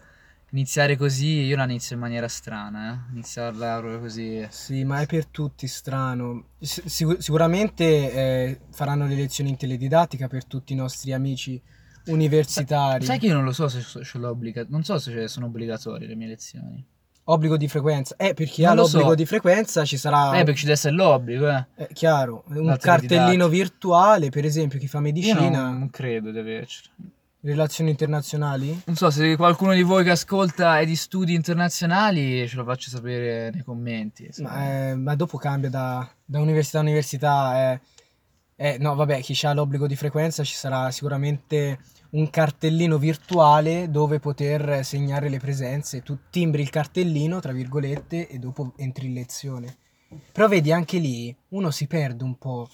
Iniziare 0.53 0.97
così, 0.97 1.43
io 1.45 1.57
la 1.57 1.63
inizio 1.65 1.95
in 1.95 2.01
maniera 2.01 2.27
strana, 2.27 2.93
eh. 3.09 3.13
Iniziarla 3.13 3.79
proprio 3.79 4.01
così. 4.01 4.45
Sì, 4.51 4.83
ma 4.85 5.01
è 5.01 5.07
per 5.07 5.27
tutti 5.27 5.69
strano. 5.69 6.47
S- 6.59 6.85
sicur- 6.87 7.19
sicuramente 7.21 7.85
eh, 8.13 8.61
faranno 8.73 9.07
le 9.07 9.15
lezioni 9.15 9.51
in 9.51 9.57
teledidattica 9.57 10.27
per 10.27 10.45
tutti 10.47 10.73
i 10.73 10.77
nostri 10.77 11.13
amici 11.13 11.61
universitari. 12.07 13.05
Sai 13.05 13.19
che 13.21 13.27
io 13.27 13.35
non 13.35 13.45
lo 13.45 13.53
so 13.53 13.69
se 13.69 13.81
so- 13.81 14.03
ce 14.03 14.19
l'ho 14.19 14.31
obbliga- 14.31 14.67
non 14.69 14.83
so 14.83 14.99
se 14.99 15.29
sono 15.29 15.47
obbligatorie 15.47 16.09
le 16.09 16.17
mie 16.17 16.27
lezioni. 16.29 16.85
Obbligo 17.25 17.57
di 17.57 17.69
frequenza. 17.69 18.17
Eh, 18.17 18.35
per 18.35 18.49
chi 18.49 18.63
Non 18.63 18.73
ha 18.73 18.75
lo 18.75 18.83
l'obbligo 18.83 19.09
so. 19.11 19.15
di 19.15 19.27
frequenza 19.27 19.85
ci 19.85 19.97
sarà, 19.97 20.33
Eh, 20.37 20.43
perché 20.43 20.55
ci 20.55 20.63
deve 20.63 20.73
essere 20.75 20.95
l'obbligo, 20.97 21.49
eh. 21.49 21.67
è 21.77 21.87
chiaro, 21.93 22.43
un 22.49 22.77
cartellino 22.81 23.47
virtuale, 23.47 24.31
per 24.31 24.45
esempio, 24.45 24.81
chi 24.81 24.89
fa 24.89 24.97
Io 24.97 25.03
medicina, 25.05 25.49
non, 25.49 25.79
non 25.79 25.91
credo 25.91 26.33
di 26.33 26.39
avercelo. 26.41 26.89
Relazioni 27.43 27.91
internazionali. 27.91 28.83
Non 28.85 28.97
so 28.97 29.11
se 29.11 29.37
qualcuno 29.37 29.73
di 29.73 29.83
voi 29.83 30.05
che 30.05 30.11
ascolta 30.11 30.79
è 30.79 30.87
di 30.87 30.97
studi 30.97 31.35
internazionali, 31.35 32.47
ce 32.49 32.57
lo 32.57 32.65
faccio 32.65 32.91
sapere 32.91 33.51
nei 33.51 33.63
commenti. 33.63 34.29
Ma, 34.39 34.91
eh, 34.91 34.95
ma 34.95 35.15
dopo 35.15 35.39
cambia 35.39 35.71
da, 35.71 36.09
da 36.25 36.41
università 36.41 36.79
a 36.79 36.83
università. 36.83 37.73
eh. 37.73 37.81
Eh, 38.57 38.77
no, 38.79 38.95
vabbè, 38.95 39.23
chi 39.23 39.47
ha 39.47 39.55
l'obbligo 39.55 39.87
di 39.87 39.97
frequenza 39.97 40.45
ci 40.45 40.55
sarà 40.55 40.91
sicuramente 40.91 41.79
un 42.11 42.29
cartellino 42.29 42.99
virtuale 42.99 43.91
dove 43.91 44.19
poter 44.19 44.85
segnare 44.85 45.31
le 45.31 45.39
presenze. 45.39 46.03
Tu 46.03 46.19
timbri 46.29 46.61
il 46.61 46.69
cartellino, 46.69 47.41
tra 47.41 47.53
virgolette, 47.53 48.29
e 48.29 48.39
dopo 48.39 48.75
entri 48.77 49.07
in 49.07 49.15
lezione. 49.15 49.77
Però 50.31 50.47
vedi, 50.47 50.73
anche 50.73 50.99
lì 50.99 51.35
uno 51.51 51.71
si 51.71 51.87
perde 51.87 52.23
un 52.23 52.37
po' 52.37 52.69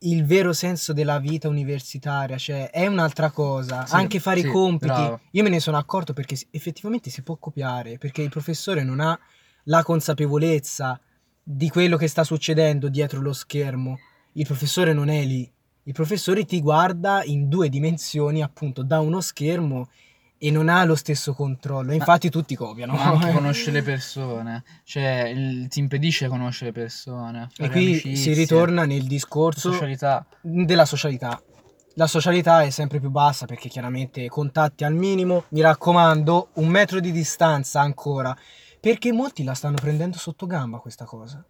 il 0.00 0.24
vero 0.24 0.52
senso 0.52 0.92
della 0.92 1.18
vita 1.18 1.48
universitaria, 1.48 2.36
cioè 2.38 2.70
è 2.70 2.86
un'altra 2.86 3.30
cosa. 3.30 3.86
Sì, 3.86 3.94
anche 3.94 4.20
fare 4.20 4.40
sì, 4.40 4.46
i 4.46 4.50
compiti. 4.50 4.86
bravo. 4.92 5.20
Io 5.32 5.42
me 5.42 5.48
ne 5.48 5.60
sono 5.60 5.76
accorto 5.76 6.12
perché 6.12 6.36
effettivamente 6.50 7.10
si 7.10 7.22
può 7.22 7.36
copiare, 7.36 7.98
perché 7.98 8.22
il 8.22 8.30
professore 8.30 8.84
non 8.84 9.00
ha 9.00 9.18
la 9.64 9.82
consapevolezza 9.82 11.00
di 11.42 11.68
quello 11.68 11.96
che 11.96 12.08
sta 12.08 12.24
succedendo 12.24 12.88
dietro 12.88 13.20
lo 13.20 13.32
schermo. 13.32 13.98
Il 14.32 14.46
professore 14.46 14.92
non 14.92 15.08
è 15.08 15.24
lì. 15.24 15.50
Il 15.84 15.94
professore 15.94 16.44
ti 16.44 16.60
guarda 16.60 17.24
in 17.24 17.48
due 17.48 17.68
dimensioni, 17.68 18.42
appunto, 18.42 18.82
da 18.82 19.00
uno 19.00 19.20
schermo 19.20 19.88
e 20.38 20.50
non 20.50 20.68
ha 20.68 20.84
lo 20.84 20.94
stesso 20.94 21.34
controllo. 21.34 21.92
Infatti 21.92 22.30
tutti 22.30 22.54
copiano. 22.54 22.94
Ma 22.94 23.04
anche 23.04 23.32
conosce 23.32 23.70
le 23.70 23.82
persone, 23.82 24.62
cioè 24.84 25.28
il- 25.34 25.68
ti 25.68 25.80
impedisce 25.80 26.24
di 26.24 26.30
conoscere 26.30 26.70
le 26.72 26.80
persone. 26.80 27.48
E 27.58 27.68
qui 27.70 27.86
amicizie, 27.86 28.16
si 28.16 28.32
ritorna 28.34 28.84
nel 28.84 29.04
discorso 29.04 29.72
socialità. 29.72 30.24
della 30.40 30.84
socialità. 30.84 31.40
la 31.94 32.06
socialità 32.06 32.62
è 32.62 32.70
sempre 32.70 33.00
più 33.00 33.10
bassa 33.10 33.46
perché 33.46 33.68
chiaramente 33.68 34.28
contatti 34.28 34.84
al 34.84 34.94
minimo. 34.94 35.44
Mi 35.48 35.60
raccomando, 35.60 36.50
un 36.54 36.68
metro 36.68 37.00
di 37.00 37.10
distanza 37.10 37.80
ancora. 37.80 38.36
Perché 38.80 39.12
molti 39.12 39.42
la 39.42 39.54
stanno 39.54 39.74
prendendo 39.74 40.16
sotto 40.18 40.46
gamba 40.46 40.78
questa 40.78 41.04
cosa. 41.04 41.44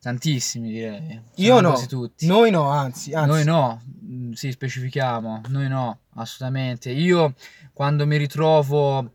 Tantissimi 0.00 0.70
direi. 0.70 1.20
Io 1.36 1.60
no, 1.60 1.70
quasi 1.70 1.86
tutti. 1.88 2.26
noi 2.26 2.50
no, 2.50 2.68
anzi, 2.70 3.12
anzi. 3.12 3.28
Noi 3.28 3.44
no, 3.44 3.82
Mm, 4.06 4.32
sì, 4.32 4.52
specifichiamo, 4.52 5.42
noi 5.48 5.68
no, 5.68 5.98
assolutamente. 6.14 6.90
Io 6.90 7.34
quando 7.72 8.06
mi 8.06 8.16
ritrovo 8.16 9.14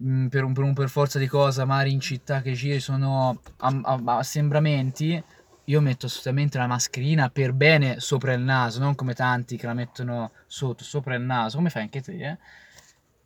mm, 0.00 0.26
per 0.26 0.44
un, 0.44 0.52
per 0.52 0.62
un 0.62 0.74
per 0.74 0.88
forza 0.90 1.18
di 1.18 1.26
cosa, 1.26 1.64
magari 1.64 1.90
in 1.92 2.00
città 2.00 2.42
che 2.42 2.54
ci 2.54 2.78
sono 2.80 3.40
am- 3.58 3.82
am- 3.84 4.08
assembramenti, 4.08 5.22
io 5.64 5.80
metto 5.80 6.06
assolutamente 6.06 6.58
la 6.58 6.66
mascherina 6.66 7.30
per 7.30 7.52
bene 7.54 7.98
sopra 7.98 8.34
il 8.34 8.42
naso, 8.42 8.78
non 8.78 8.94
come 8.94 9.14
tanti 9.14 9.56
che 9.56 9.66
la 9.66 9.74
mettono 9.74 10.32
sotto, 10.46 10.84
sopra 10.84 11.14
il 11.14 11.22
naso, 11.22 11.56
come 11.56 11.70
fai 11.70 11.82
anche 11.82 12.02
te, 12.02 12.28
eh? 12.28 12.38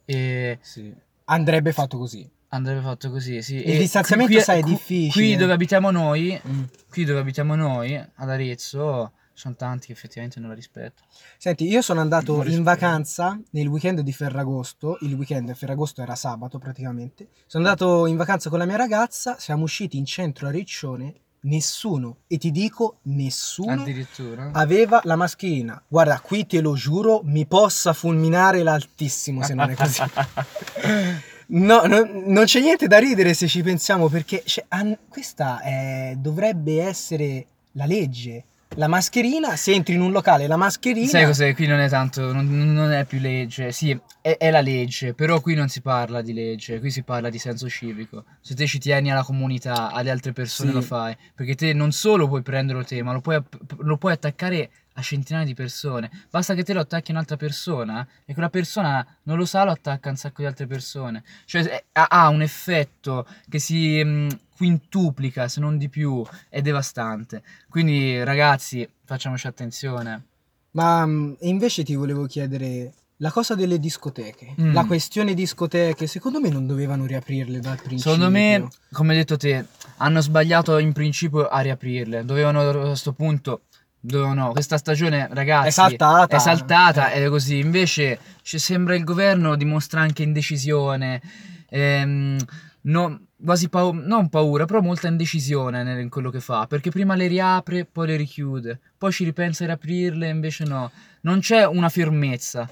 E 0.05 0.59
Sì. 0.63 0.95
Andrebbe 1.25 1.73
fatto 1.73 1.99
così. 1.99 2.29
Andrebbe 2.51 2.81
fatto 2.83 3.11
così, 3.11 3.43
sì. 3.43 3.57
Il 3.57 3.75
E 3.75 3.79
distanziamento, 3.79 4.33
qui- 4.33 4.43
sai, 4.43 4.59
è 4.59 4.63
qui- 4.63 4.71
difficile. 4.73 5.25
Qui 5.27 5.37
dove 5.37 5.53
abitiamo 5.53 5.91
noi, 5.91 6.41
Mm. 6.47 6.63
qui 6.89 7.05
dove 7.05 7.19
abitiamo 7.21 7.55
noi, 7.55 7.97
ad 7.97 8.31
Arezzo, 8.31 9.13
sono 9.33 9.55
tanti 9.57 9.87
che 9.87 9.93
effettivamente 9.93 10.39
non 10.39 10.51
la 10.51 10.55
rispettano. 10.55 11.09
Senti, 11.39 11.67
io 11.67 11.81
sono 11.81 12.01
andato 12.01 12.35
in 12.37 12.43
rispetto. 12.43 12.63
vacanza 12.63 13.41
nel 13.53 13.67
weekend 13.69 14.01
di 14.01 14.13
Ferragosto. 14.13 14.99
Il 15.01 15.15
weekend, 15.15 15.55
Ferragosto 15.55 16.03
era 16.03 16.15
sabato 16.15 16.59
praticamente. 16.59 17.29
Sono 17.47 17.65
andato 17.65 18.05
in 18.07 18.17
vacanza 18.17 18.51
con 18.51 18.59
la 18.59 18.67
mia 18.67 18.77
ragazza. 18.77 19.37
Siamo 19.39 19.63
usciti 19.63 19.97
in 19.97 20.05
centro 20.05 20.47
a 20.49 20.51
Riccione. 20.51 21.15
Nessuno, 21.43 22.19
e 22.27 22.37
ti 22.37 22.51
dico 22.51 22.99
nessuno, 23.05 23.81
Addirittura. 23.81 24.51
aveva 24.53 25.01
la 25.05 25.17
mascherina. 25.17 25.83
Guarda, 25.89 26.21
qui 26.21 26.45
te 26.45 26.61
lo 26.61 26.75
giuro, 26.75 27.23
mi 27.25 27.47
possa 27.47 27.95
fulminare 27.95 28.63
l'altissimo 28.63 29.43
se 29.43 29.55
non 29.55 29.71
è 29.71 29.75
così. 29.75 30.03
No, 31.53 31.85
no, 31.87 32.09
non 32.27 32.45
c'è 32.45 32.61
niente 32.61 32.87
da 32.87 32.99
ridere 32.99 33.35
se 33.35 33.49
ci 33.49 33.63
pensiamo 33.63 34.09
perché 34.09 34.43
an- 34.69 34.97
questa 35.09 35.61
è- 35.61 36.15
dovrebbe 36.17 36.83
essere 36.83 37.47
la 37.73 37.87
legge. 37.87 38.45
La 38.77 38.87
mascherina, 38.87 39.57
se 39.57 39.73
entri 39.73 39.95
in 39.95 40.01
un 40.01 40.13
locale, 40.13 40.47
la 40.47 40.57
mascherina... 40.57 41.09
Sai 41.09 41.25
cos'è? 41.27 41.55
Qui 41.57 41.67
non 41.67 41.81
è 41.81 41.89
tanto, 41.89 42.33
non, 42.33 42.47
non 42.73 42.93
è 42.93 43.05
più 43.05 43.19
legge, 43.19 43.73
sì, 43.73 43.99
è, 44.21 44.37
è 44.39 44.49
la 44.53 44.61
legge, 44.61 45.13
però 45.13 45.41
qui 45.41 45.55
non 45.57 45.67
si 45.69 45.81
parla 45.81 46.23
di 46.23 46.33
legge, 46.33 46.79
qui 46.79 46.89
si 46.93 47.03
parla 47.03 47.31
di 47.31 47.39
senso 47.41 47.69
civico. 47.69 48.25
Se 48.41 48.55
te 48.55 48.67
ci 48.69 48.79
tieni 48.79 49.11
alla 49.11 49.25
comunità, 49.25 49.91
alle 49.91 50.11
altre 50.11 50.33
persone 50.33 50.69
Sì. 50.69 50.75
lo 50.77 50.83
fai, 50.83 51.17
perché 51.35 51.57
te 51.57 51.73
non 51.73 51.91
solo 51.91 52.29
puoi 52.29 52.43
prenderlo 52.43 52.85
te, 52.85 53.03
ma 53.03 53.13
lo 53.13 53.21
puoi, 53.21 53.43
lo 53.79 53.97
puoi 53.97 54.13
attaccare 54.13 54.71
a 55.01 55.03
centinaia 55.03 55.45
di 55.45 55.55
persone. 55.55 56.11
Basta 56.31 56.55
che 56.55 56.63
te 56.63 56.73
lo 56.73 56.81
attacchi 56.81 57.11
un'altra 57.11 57.37
persona 57.37 58.07
e 58.25 58.33
quella 58.33 58.51
persona 58.51 59.05
non 59.25 59.37
lo 59.37 59.45
sa, 59.45 59.65
lo 59.65 59.73
attacca 59.73 60.11
un 60.11 60.17
sacco 60.17 60.43
di 60.43 60.47
altre 60.47 60.67
persone. 60.67 61.25
Cioè 61.45 61.85
ha 61.93 62.29
un 62.29 62.43
effetto 62.43 63.27
che 63.49 63.59
si 63.59 64.03
mm, 64.05 64.29
quintuplica, 64.57 65.49
se 65.49 65.61
non 65.61 65.77
di 65.79 65.89
più, 65.89 66.25
è 66.49 66.61
devastante. 66.61 67.43
Quindi 67.69 68.23
ragazzi, 68.23 68.89
facciamoci 69.05 69.47
attenzione. 69.47 70.25
Ma 70.73 71.05
mm, 71.05 71.33
invece 71.41 71.83
ti 71.83 71.95
volevo 71.95 72.27
chiedere 72.27 72.93
la 73.21 73.31
cosa 73.31 73.55
delle 73.55 73.79
discoteche. 73.79 74.55
Mm. 74.61 74.73
La 74.73 74.85
questione 74.85 75.35
discoteche, 75.35 76.07
secondo 76.07 76.41
me 76.41 76.49
non 76.49 76.67
dovevano 76.67 77.07
riaprirle 77.07 77.61
dal 77.61 77.77
principio. 77.77 78.13
Secondo 78.13 78.31
me, 78.31 78.69
come 78.93 79.13
hai 79.13 79.19
detto 79.19 79.37
te, 79.37 79.65
hanno 79.99 80.21
sbagliato 80.21 80.79
in 80.79 80.93
principio 80.93 81.49
a 81.49 81.61
riaprirle. 81.61 82.25
Dovevano 82.25 82.69
a 82.69 82.87
questo 82.89 83.13
punto. 83.13 83.63
Dovevano, 84.03 84.53
questa 84.53 84.79
stagione, 84.79 85.29
ragazzi, 85.31 85.69
È 85.69 85.71
saltata. 85.71 86.37
è 86.37 86.39
saltata 86.39 87.13
Eh. 87.13 87.25
è 87.25 87.29
così. 87.29 87.59
Invece 87.59 88.19
ci 88.43 88.59
sembra 88.59 88.95
il 88.95 89.05
governo 89.05 89.57
dimostra 89.57 90.01
anche 90.01 90.23
indecisione, 90.23 91.21
ehm, 91.69 92.39
no- 92.83 93.21
quasi 93.45 93.69
pau- 93.69 93.93
non 93.93 94.31
paura, 94.31 94.65
però 94.65 94.81
molta 94.81 95.09
indecisione 95.09 95.83
nel- 95.83 96.01
in 96.01 96.09
quello 96.09 96.31
che 96.31 96.41
fa. 96.41 96.67
Perché 96.67 96.91
prima 96.91 97.15
le 97.15 97.27
riapre, 97.27 97.85
poi 97.85 98.07
le 98.07 98.17
richiude, 98.17 98.81
poi 98.97 99.13
ci 99.13 99.25
ripensa 99.25 99.65
a 99.65 99.67
riaprirle, 99.67 100.29
invece 100.29 100.65
no. 100.65 100.91
Non 101.23 101.41
c'è 101.41 101.67
una 101.67 101.91
fermezza. 101.91 102.69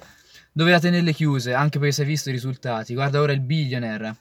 Doveva 0.51 0.79
tenerle 0.79 1.13
chiuse, 1.13 1.53
anche 1.53 1.77
perché 1.77 1.93
si 1.93 2.01
è 2.01 2.05
visto 2.05 2.29
i 2.29 2.33
risultati. 2.33 2.95
Guarda 2.95 3.21
ora 3.21 3.33
il 3.33 3.41
billionaire. 3.41 4.15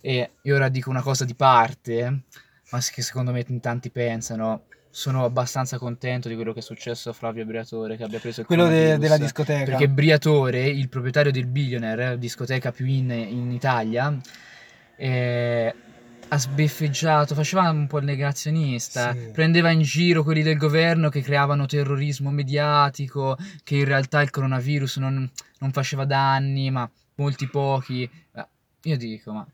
E 0.00 0.30
io 0.42 0.54
ora 0.54 0.68
dico 0.68 0.90
una 0.90 1.02
cosa 1.02 1.24
di 1.24 1.34
parte, 1.34 2.22
ma 2.70 2.78
che 2.78 3.02
secondo 3.02 3.32
me 3.32 3.44
in 3.48 3.60
tanti 3.60 3.90
pensano. 3.90 4.62
Sono 4.94 5.24
abbastanza 5.24 5.78
contento 5.78 6.28
di 6.28 6.34
quello 6.34 6.52
che 6.52 6.58
è 6.58 6.62
successo 6.62 7.08
a 7.08 7.12
Flavio 7.14 7.46
Briatore, 7.46 7.96
che 7.96 8.04
abbia 8.04 8.18
preso 8.20 8.40
il 8.42 8.46
Quello 8.46 8.68
de- 8.68 8.98
della 8.98 9.16
discoteca. 9.16 9.64
Perché 9.64 9.88
Briatore, 9.88 10.66
il 10.68 10.90
proprietario 10.90 11.32
del 11.32 11.46
Billionaire, 11.46 12.18
discoteca 12.18 12.72
più 12.72 12.84
in, 12.84 13.10
in 13.10 13.50
Italia, 13.52 14.14
eh, 14.96 15.74
ha 16.28 16.38
sbeffeggiato, 16.38 17.34
faceva 17.34 17.70
un 17.70 17.86
po' 17.86 17.98
il 18.00 18.04
negazionista, 18.04 19.12
Sì. 19.12 19.30
prendeva 19.32 19.70
in 19.70 19.80
giro 19.80 20.22
quelli 20.22 20.42
del 20.42 20.58
governo 20.58 21.08
che 21.08 21.22
creavano 21.22 21.64
terrorismo 21.64 22.30
mediatico, 22.30 23.38
che 23.64 23.76
in 23.76 23.84
realtà 23.86 24.20
il 24.20 24.28
coronavirus 24.30 24.98
non, 24.98 25.30
non 25.60 25.72
faceva 25.72 26.04
danni, 26.04 26.70
ma 26.70 26.88
molti 27.14 27.48
pochi. 27.48 28.02
Eh, 28.34 28.46
Io 28.82 28.96
dico, 28.98 29.32
ma 29.32 29.46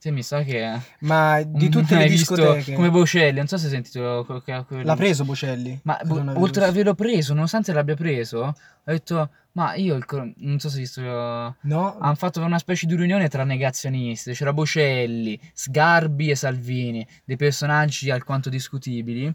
te 0.00 0.10
mi 0.12 0.22
sa 0.22 0.42
che... 0.42 0.80
Ma 1.00 1.42
di 1.42 1.68
tutte 1.68 1.96
le 1.96 2.06
discoteche... 2.06 2.74
come 2.74 2.90
Bocelli, 2.90 3.36
non 3.38 3.48
so 3.48 3.58
se 3.58 3.66
hai 3.66 3.72
sentito 3.72 4.24
quel- 4.26 4.84
L'ha 4.84 4.96
preso 4.96 5.24
Bocelli? 5.24 5.80
ma 5.82 6.00
bo- 6.04 6.22
oltre 6.40 6.62
ad 6.64 6.70
averlo 6.70 6.94
preso, 6.94 7.34
nonostante 7.34 7.72
l'abbia 7.72 7.96
preso, 7.96 8.38
ho 8.38 8.54
detto, 8.84 9.30
ma 9.52 9.74
io 9.74 9.98
cor- 10.06 10.32
non 10.36 10.60
so 10.60 10.68
se 10.68 10.76
hai 10.76 10.80
visto... 10.82 11.02
No? 11.02 11.98
Hanno 11.98 12.14
fatto 12.14 12.40
una 12.40 12.58
specie 12.58 12.86
di 12.86 12.94
riunione 12.94 13.28
tra 13.28 13.42
negazionisti, 13.42 14.32
c'era 14.32 14.52
Bocelli, 14.52 15.38
Sgarbi 15.52 16.30
e 16.30 16.36
Salvini, 16.36 17.06
dei 17.24 17.36
personaggi 17.36 18.10
alquanto 18.10 18.48
discutibili. 18.48 19.34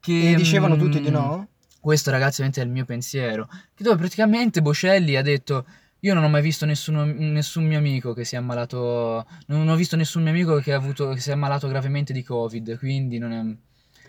Che, 0.00 0.30
E 0.30 0.34
dicevano 0.36 0.76
tutti 0.76 1.00
di 1.00 1.10
mm, 1.10 1.12
no? 1.12 1.48
Questo 1.80 2.10
ragazzi 2.12 2.42
ovviamente 2.42 2.60
è 2.60 2.64
il 2.64 2.70
mio 2.70 2.84
pensiero. 2.84 3.48
Che 3.74 3.82
dove 3.82 3.96
praticamente 3.96 4.62
Bocelli 4.62 5.16
ha 5.16 5.22
detto... 5.22 5.64
Io 6.00 6.14
non 6.14 6.22
ho 6.24 6.28
mai 6.28 6.42
visto 6.42 6.64
nessuno- 6.64 7.04
nessun 7.04 7.64
mio 7.64 7.78
amico 7.78 8.12
che 8.12 8.24
si 8.24 8.34
è 8.34 8.38
ammalato. 8.38 9.26
Non 9.46 9.68
ho 9.68 9.74
visto 9.76 9.96
nessun 9.96 10.22
mio 10.22 10.30
amico 10.32 10.56
che, 10.60 10.72
avuto, 10.72 11.10
che 11.12 11.20
si 11.20 11.30
è 11.30 11.32
ammalato 11.32 11.66
gravemente 11.68 12.12
di 12.12 12.22
Covid. 12.22 12.78
Quindi 12.78 13.18
non 13.18 13.32
è. 13.32 13.67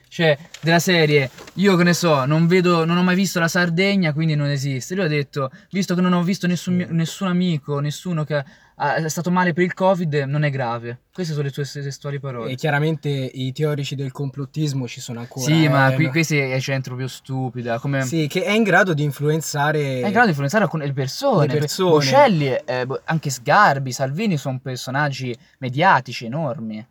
Cioè, 0.10 0.38
della 0.60 0.80
serie, 0.80 1.30
io 1.54 1.76
che 1.76 1.84
ne 1.84 1.94
so, 1.94 2.26
non 2.26 2.48
vedo, 2.48 2.84
non 2.84 2.98
ho 2.98 3.04
mai 3.04 3.16
visto 3.16 3.40
la 3.40 3.48
Sardegna, 3.48 4.12
quindi 4.12 4.36
non 4.36 4.48
esiste. 4.48 4.96
Lui 4.96 5.06
ha 5.06 5.08
detto, 5.08 5.52
visto 5.70 5.94
che 5.94 6.02
non 6.02 6.14
ho 6.14 6.24
visto 6.24 6.48
nessun, 6.48 6.76
mio- 6.76 6.88
nessun 6.90 7.28
amico, 7.28 7.80
nessuno 7.80 8.24
che 8.24 8.44
ha- 8.82 8.96
è 8.96 9.08
stato 9.08 9.30
male 9.30 9.54
per 9.54 9.64
il 9.64 9.74
Covid, 9.74 10.14
non 10.26 10.44
è 10.44 10.50
grave. 10.50 11.02
Queste 11.14 11.34
sono 11.34 11.46
le 11.46 11.52
tue 11.52 11.64
testuali 11.64 12.20
parole. 12.20 12.52
E 12.52 12.56
chiaramente 12.56 13.10
i 13.10 13.52
teorici 13.52 13.94
del 13.94 14.12
complottismo 14.12 14.88
ci 14.88 15.00
sono 15.00 15.20
ancora. 15.20 15.46
Sì, 15.46 15.68
ma 15.68 15.92
eh, 15.92 15.96
qui, 15.96 16.06
no? 16.06 16.12
questi 16.12 16.38
è 16.38 16.60
centro 16.60 16.96
più 16.96 17.08
stupida. 17.08 17.78
Come 17.78 18.02
Sì, 18.02 18.28
che 18.28 18.44
è 18.44 18.52
in 18.52 18.64
grado 18.64 18.94
di 18.94 19.04
influenzare... 19.04 19.80
è 19.80 20.06
in 20.06 20.12
grado 20.12 20.24
di 20.24 20.30
influenzare 20.30 20.64
alcune 20.64 20.86
le 20.88 20.94
persone. 20.94 21.46
Le 21.46 21.60
persone. 21.60 21.92
Bocelli, 21.92 22.48
eh, 22.48 22.88
anche 23.04 23.30
Sgarbi, 23.30 23.92
Salvini 23.92 24.38
sono 24.38 24.60
personaggi 24.60 25.38
mediatici 25.60 26.26
enormi. 26.26 26.84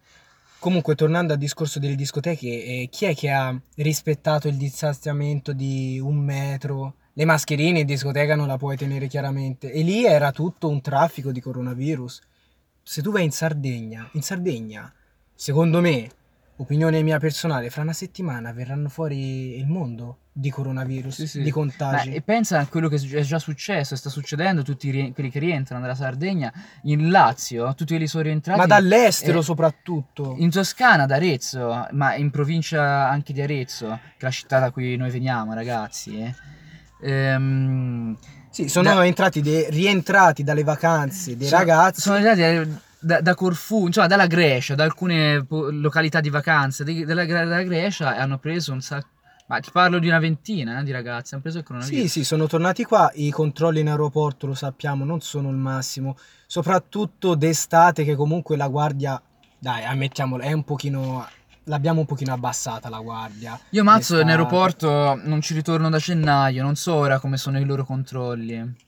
Comunque, 0.60 0.96
tornando 0.96 1.32
al 1.32 1.38
discorso 1.38 1.78
delle 1.78 1.94
discoteche, 1.94 2.48
eh, 2.48 2.88
chi 2.90 3.04
è 3.04 3.14
che 3.14 3.30
ha 3.30 3.56
rispettato 3.76 4.48
il 4.48 4.56
distanziamento 4.56 5.52
di 5.52 6.00
un 6.02 6.16
metro? 6.16 6.96
Le 7.12 7.24
mascherine 7.24 7.80
in 7.80 7.86
discoteca 7.86 8.34
non 8.34 8.48
la 8.48 8.56
puoi 8.56 8.76
tenere 8.76 9.06
chiaramente. 9.06 9.70
E 9.70 9.82
lì 9.82 10.04
era 10.04 10.32
tutto 10.32 10.68
un 10.68 10.80
traffico 10.80 11.30
di 11.30 11.40
coronavirus. 11.40 12.20
Se 12.82 13.02
tu 13.02 13.12
vai 13.12 13.22
in 13.22 13.30
Sardegna, 13.30 14.08
in 14.14 14.22
Sardegna, 14.22 14.92
secondo 15.32 15.80
me, 15.80 16.10
opinione 16.60 17.02
mia 17.02 17.18
personale, 17.18 17.70
fra 17.70 17.82
una 17.82 17.92
settimana 17.92 18.52
verranno 18.52 18.88
fuori 18.88 19.56
il 19.58 19.66
mondo 19.66 20.18
di 20.32 20.50
coronavirus, 20.50 21.14
Sì, 21.14 21.26
sì. 21.26 21.42
di 21.42 21.50
contagi. 21.50 22.12
e 22.12 22.20
pensa 22.20 22.58
a 22.60 22.66
quello 22.66 22.88
che 22.88 22.96
è 22.96 23.20
già 23.22 23.38
successo, 23.40 23.96
sta 23.96 24.08
succedendo, 24.08 24.62
tutti 24.62 24.90
rie- 24.90 25.12
quelli 25.12 25.30
che 25.30 25.38
rientrano 25.40 25.80
dalla 25.82 25.96
Sardegna, 25.96 26.52
in 26.82 27.10
Lazio, 27.10 27.74
tutti 27.74 27.92
quelli 27.94 28.06
sono 28.06 28.22
rientrati. 28.24 28.58
Ma 28.58 28.66
dall'estero 28.66 29.40
eh, 29.40 29.42
soprattutto. 29.42 30.34
In 30.38 30.50
Toscana, 30.50 31.04
ad 31.04 31.10
Arezzo, 31.10 31.86
ma 31.92 32.14
in 32.14 32.30
provincia 32.30 33.08
anche 33.08 33.32
di 33.32 33.40
Arezzo, 33.40 33.86
che 33.88 34.18
è 34.18 34.24
la 34.24 34.30
città 34.30 34.58
da 34.60 34.70
cui 34.70 34.96
noi 34.96 35.10
veniamo, 35.10 35.54
ragazzi. 35.54 36.18
eh. 36.20 36.34
Ehm, 37.00 38.16
Sì, 38.50 38.68
sono 38.68 38.94
da- 38.94 39.06
entrati 39.06 39.40
dei- 39.40 39.66
rientrati 39.70 40.42
dalle 40.42 40.64
vacanze 40.64 41.36
dei 41.36 41.46
sono- 41.48 41.60
ragazzi. 41.60 42.00
Sono 42.00 42.16
eh, 42.18 42.68
da, 43.00 43.20
da 43.20 43.34
Corfù, 43.34 43.86
insomma 43.86 44.06
dalla 44.06 44.26
Grecia, 44.26 44.74
da 44.74 44.84
alcune 44.84 45.44
po- 45.44 45.70
località 45.70 46.20
di 46.20 46.30
vacanza 46.30 46.84
di- 46.84 47.04
della, 47.04 47.24
della 47.24 47.62
Grecia 47.62 48.16
e 48.16 48.20
hanno 48.20 48.38
preso 48.38 48.72
un 48.72 48.80
sacco. 48.80 49.08
Ma 49.46 49.60
ti 49.60 49.70
parlo 49.70 49.98
di 49.98 50.06
una 50.08 50.18
ventina 50.18 50.78
eh, 50.78 50.82
di 50.82 50.90
ragazzi, 50.90 51.32
hanno 51.32 51.42
preso 51.42 51.58
il 51.58 51.64
coronavirus. 51.64 52.02
Sì, 52.02 52.08
sì, 52.08 52.24
sono 52.24 52.46
tornati 52.46 52.84
qua. 52.84 53.10
I 53.14 53.30
controlli 53.30 53.80
in 53.80 53.88
aeroporto, 53.88 54.46
lo 54.46 54.54
sappiamo, 54.54 55.06
non 55.06 55.22
sono 55.22 55.48
il 55.48 55.56
massimo. 55.56 56.18
Soprattutto 56.46 57.34
d'estate, 57.34 58.04
che 58.04 58.14
comunque 58.14 58.58
la 58.58 58.68
guardia, 58.68 59.20
dai, 59.58 59.84
ammettiamolo, 59.84 60.42
è 60.42 60.52
un 60.52 60.64
pochino 60.64 61.26
l'abbiamo 61.68 62.00
un 62.00 62.06
pochino 62.06 62.32
abbassata 62.32 62.88
la 62.88 62.98
guardia. 63.00 63.58
Io 63.70 63.84
mazzo 63.84 64.18
in 64.18 64.28
aeroporto 64.28 65.18
non 65.22 65.40
ci 65.40 65.54
ritorno 65.54 65.88
da 65.88 65.98
gennaio, 65.98 66.62
non 66.62 66.76
so 66.76 66.94
ora 66.94 67.18
come 67.18 67.36
sono 67.36 67.58
i 67.58 67.64
loro 67.64 67.84
controlli. 67.84 68.86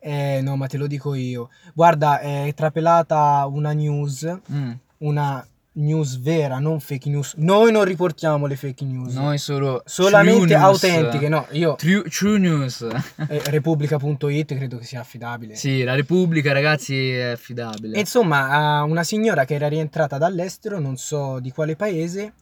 Eh 0.00 0.40
no, 0.42 0.56
ma 0.56 0.66
te 0.66 0.76
lo 0.76 0.86
dico 0.86 1.14
io. 1.14 1.50
Guarda, 1.74 2.20
è 2.20 2.52
trapelata 2.54 3.46
una 3.50 3.72
news, 3.72 4.38
Mm. 4.52 4.72
una 4.98 5.46
news 5.80 6.18
vera, 6.20 6.58
non 6.58 6.80
fake 6.80 7.08
news. 7.08 7.34
Noi 7.36 7.70
non 7.70 7.84
riportiamo 7.84 8.46
le 8.46 8.56
fake 8.56 8.84
news. 8.84 9.14
Noi 9.14 9.38
solo 9.38 9.82
Solamente 9.86 10.54
true 10.54 10.56
news. 10.56 10.62
autentiche, 10.84 11.28
no, 11.28 11.46
io 11.52 11.76
True, 11.76 12.02
true 12.08 12.38
news. 12.38 12.82
eh, 13.28 13.42
Repubblica.it 13.44 14.54
credo 14.56 14.78
che 14.78 14.84
sia 14.84 15.00
affidabile. 15.00 15.54
sì, 15.54 15.84
la 15.84 15.94
Repubblica, 15.94 16.52
ragazzi, 16.52 17.10
è 17.10 17.30
affidabile. 17.30 17.96
E 17.96 18.00
insomma, 18.00 18.82
una 18.82 19.04
signora 19.04 19.44
che 19.44 19.54
era 19.54 19.68
rientrata 19.68 20.18
dall'estero, 20.18 20.80
non 20.80 20.96
so 20.96 21.38
di 21.38 21.52
quale 21.52 21.76
paese, 21.76 22.32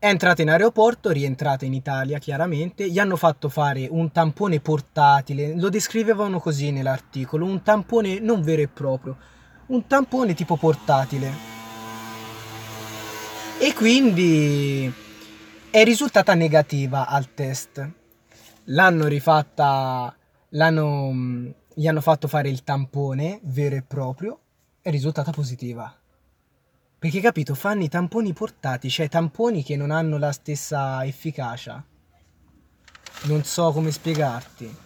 è 0.00 0.06
entrata 0.06 0.42
in 0.42 0.50
aeroporto, 0.50 1.10
rientrata 1.10 1.64
in 1.64 1.74
Italia 1.74 2.18
chiaramente, 2.18 2.88
gli 2.88 3.00
hanno 3.00 3.16
fatto 3.16 3.48
fare 3.48 3.88
un 3.90 4.12
tampone 4.12 4.60
portatile, 4.60 5.56
lo 5.56 5.68
descrivevano 5.68 6.38
così 6.38 6.70
nell'articolo, 6.70 7.44
un 7.44 7.62
tampone 7.62 8.20
non 8.20 8.40
vero 8.42 8.62
e 8.62 8.68
proprio, 8.68 9.16
un 9.66 9.86
tampone 9.88 10.34
tipo 10.34 10.56
portatile. 10.56 11.56
E 13.58 13.74
quindi 13.74 14.92
è 15.68 15.82
risultata 15.82 16.34
negativa 16.34 17.08
al 17.08 17.34
test. 17.34 17.90
L'hanno 18.66 19.06
rifatta, 19.08 20.14
l'hanno, 20.50 21.12
gli 21.74 21.88
hanno 21.88 22.00
fatto 22.00 22.28
fare 22.28 22.48
il 22.48 22.62
tampone 22.62 23.40
vero 23.42 23.74
e 23.74 23.82
proprio, 23.82 24.38
è 24.80 24.90
risultata 24.90 25.32
positiva. 25.32 25.92
Perché 26.98 27.20
capito, 27.20 27.54
fanno 27.54 27.84
i 27.84 27.88
tamponi 27.88 28.32
portati, 28.32 28.90
cioè 28.90 29.08
tamponi 29.08 29.62
che 29.62 29.76
non 29.76 29.90
hanno 29.92 30.18
la 30.18 30.32
stessa 30.32 31.04
efficacia. 31.04 31.82
Non 33.24 33.44
so 33.44 33.70
come 33.72 33.90
spiegarti. 33.92 34.76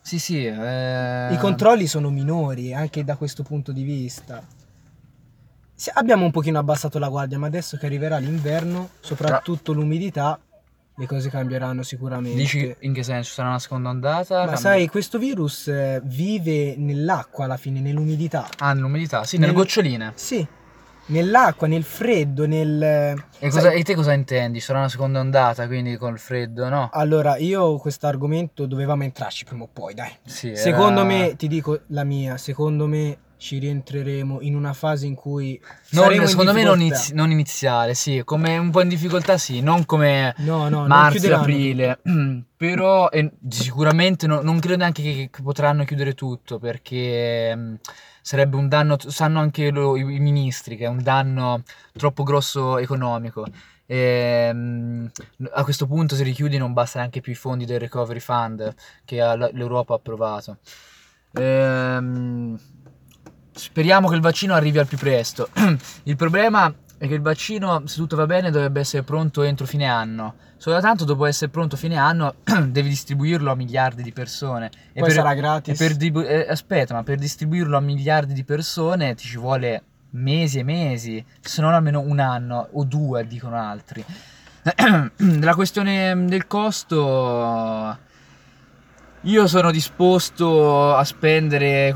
Sì, 0.00 0.18
sì. 0.18 0.44
eh, 0.46 1.32
I 1.32 1.36
controlli 1.38 1.86
sono 1.86 2.10
minori 2.10 2.72
anche 2.72 3.02
da 3.04 3.16
questo 3.16 3.42
punto 3.42 3.72
di 3.72 3.82
vista. 3.82 4.42
Se- 5.74 5.90
Abbiamo 5.94 6.24
un 6.24 6.30
pochino 6.30 6.58
abbassato 6.58 6.98
la 6.98 7.08
guardia, 7.08 7.38
ma 7.38 7.46
adesso 7.48 7.76
che 7.76 7.86
arriverà 7.86 8.18
l'inverno, 8.18 8.90
soprattutto 9.00 9.72
l'umidità, 9.72 10.38
le 10.94 11.06
cose 11.06 11.28
cambieranno 11.28 11.82
sicuramente. 11.82 12.38
Dici 12.38 12.74
in 12.80 12.92
che 12.92 13.02
senso? 13.02 13.32
Sarà 13.34 13.48
una 13.48 13.58
seconda 13.58 13.88
ondata? 13.90 14.34
Ma 14.36 14.40
Cambia- 14.44 14.56
sai, 14.60 14.86
questo 14.88 15.18
virus 15.18 15.68
eh, 15.68 16.00
vive 16.04 16.76
nell'acqua 16.76 17.44
alla 17.44 17.56
fine, 17.56 17.80
nell'umidità. 17.80 18.48
Ah, 18.58 18.72
nell'umidità, 18.72 19.24
sì, 19.24 19.36
nelle 19.38 19.52
Nel- 19.52 19.60
goccioline. 19.60 20.12
Sì, 20.14 20.44
nell'acqua, 21.08 21.66
nel 21.66 21.84
freddo, 21.84 22.46
nel... 22.46 22.80
E, 22.82 23.16
sai- 23.38 23.50
cosa- 23.50 23.70
e 23.72 23.82
te 23.82 23.94
cosa 23.94 24.12
intendi? 24.12 24.60
Sarà 24.60 24.78
una 24.78 24.88
seconda 24.88 25.20
ondata, 25.20 25.66
quindi 25.66 25.96
col 25.96 26.18
freddo, 26.18 26.68
no? 26.68 26.88
Allora, 26.92 27.36
io 27.36 27.76
questo 27.76 28.06
argomento 28.06 28.66
dovevamo 28.66 29.02
entrarci 29.04 29.44
prima 29.44 29.64
o 29.64 29.68
poi, 29.72 29.94
dai. 29.94 30.10
Sì, 30.24 30.48
era- 30.48 30.56
Secondo 30.58 31.04
me, 31.04 31.34
ti 31.36 31.48
dico 31.48 31.80
la 31.88 32.04
mia, 32.04 32.36
secondo 32.38 32.86
me 32.86 33.16
ci 33.38 33.58
rientreremo 33.58 34.40
in 34.40 34.54
una 34.56 34.72
fase 34.72 35.06
in 35.06 35.14
cui 35.14 35.58
Non- 35.90 36.04
saremo 36.04 36.22
in 36.22 36.28
secondo 36.28 36.52
me 36.52 36.62
non, 36.64 36.80
inizi- 36.80 37.14
non 37.14 37.30
iniziale, 37.30 37.94
sì, 37.94 38.22
come 38.24 38.58
un 38.58 38.70
po' 38.70 38.82
in 38.82 38.88
difficoltà, 38.88 39.38
sì, 39.38 39.60
non 39.60 39.86
come 39.86 40.34
No, 40.38 40.68
no, 40.68 40.86
marzo, 40.86 41.32
aprile, 41.34 42.00
però 42.56 43.08
e 43.10 43.30
sicuramente 43.48 44.26
no- 44.26 44.42
non 44.42 44.58
credo 44.58 44.78
neanche 44.78 45.02
che, 45.02 45.28
che 45.32 45.42
potranno 45.42 45.84
chiudere 45.84 46.14
tutto 46.14 46.58
perché 46.58 47.54
mm, 47.56 47.74
sarebbe 48.20 48.56
un 48.56 48.68
danno, 48.68 48.96
sanno 48.98 49.38
anche 49.38 49.70
lo- 49.70 49.96
i, 49.96 50.00
i 50.00 50.18
ministri 50.20 50.76
che 50.76 50.84
è 50.84 50.88
un 50.88 51.02
danno 51.02 51.62
troppo 51.96 52.24
grosso 52.24 52.76
economico. 52.78 53.46
E, 53.86 54.50
mm, 54.52 55.06
a 55.52 55.62
questo 55.62 55.86
punto 55.86 56.14
se 56.16 56.22
richiudi 56.24 56.58
non 56.58 56.72
basta 56.72 56.98
neanche 56.98 57.20
più 57.20 57.32
i 57.32 57.36
fondi 57.36 57.64
del 57.64 57.78
recovery 57.80 58.20
fund 58.20 58.74
che 59.04 59.16
l'Europa 59.16 59.94
ha 59.94 59.96
approvato. 59.96 60.58
Ehm, 61.32 62.58
speriamo 63.58 64.08
che 64.08 64.14
il 64.14 64.20
vaccino 64.20 64.54
arrivi 64.54 64.78
al 64.78 64.86
più 64.86 64.96
presto. 64.96 65.48
Il 66.04 66.16
problema 66.16 66.72
è 66.96 67.06
che 67.06 67.14
il 67.14 67.20
vaccino, 67.20 67.82
se 67.86 67.96
tutto 67.96 68.16
va 68.16 68.26
bene, 68.26 68.50
dovrebbe 68.50 68.80
essere 68.80 69.02
pronto 69.04 69.42
entro 69.42 69.66
fine 69.66 69.86
anno. 69.86 70.34
Soltanto 70.56 71.04
dopo 71.04 71.26
essere 71.26 71.50
pronto 71.50 71.76
fine 71.76 71.96
anno, 71.96 72.36
devi 72.66 72.88
distribuirlo 72.88 73.52
a 73.52 73.54
miliardi 73.54 74.02
di 74.02 74.12
persone. 74.12 74.66
E 74.92 75.00
Poi 75.00 75.08
per, 75.08 75.12
sarà 75.12 75.32
e 75.32 75.36
gratis. 75.36 75.78
per 75.78 76.24
eh, 76.26 76.46
aspetta, 76.48 76.94
ma 76.94 77.02
per 77.02 77.18
distribuirlo 77.18 77.76
a 77.76 77.80
miliardi 77.80 78.32
di 78.32 78.42
persone 78.42 79.14
ti 79.14 79.26
ci 79.26 79.36
vuole 79.36 79.82
mesi 80.10 80.58
e 80.58 80.62
mesi, 80.64 81.24
se 81.40 81.60
non 81.60 81.74
almeno 81.74 82.00
un 82.00 82.18
anno 82.18 82.68
o 82.72 82.84
due, 82.84 83.26
dicono 83.26 83.56
altri. 83.56 84.04
La 85.40 85.54
questione 85.54 86.24
del 86.26 86.46
costo, 86.48 87.96
io 89.20 89.46
sono 89.46 89.70
disposto 89.70 90.94
a 90.94 91.04
spendere 91.04 91.92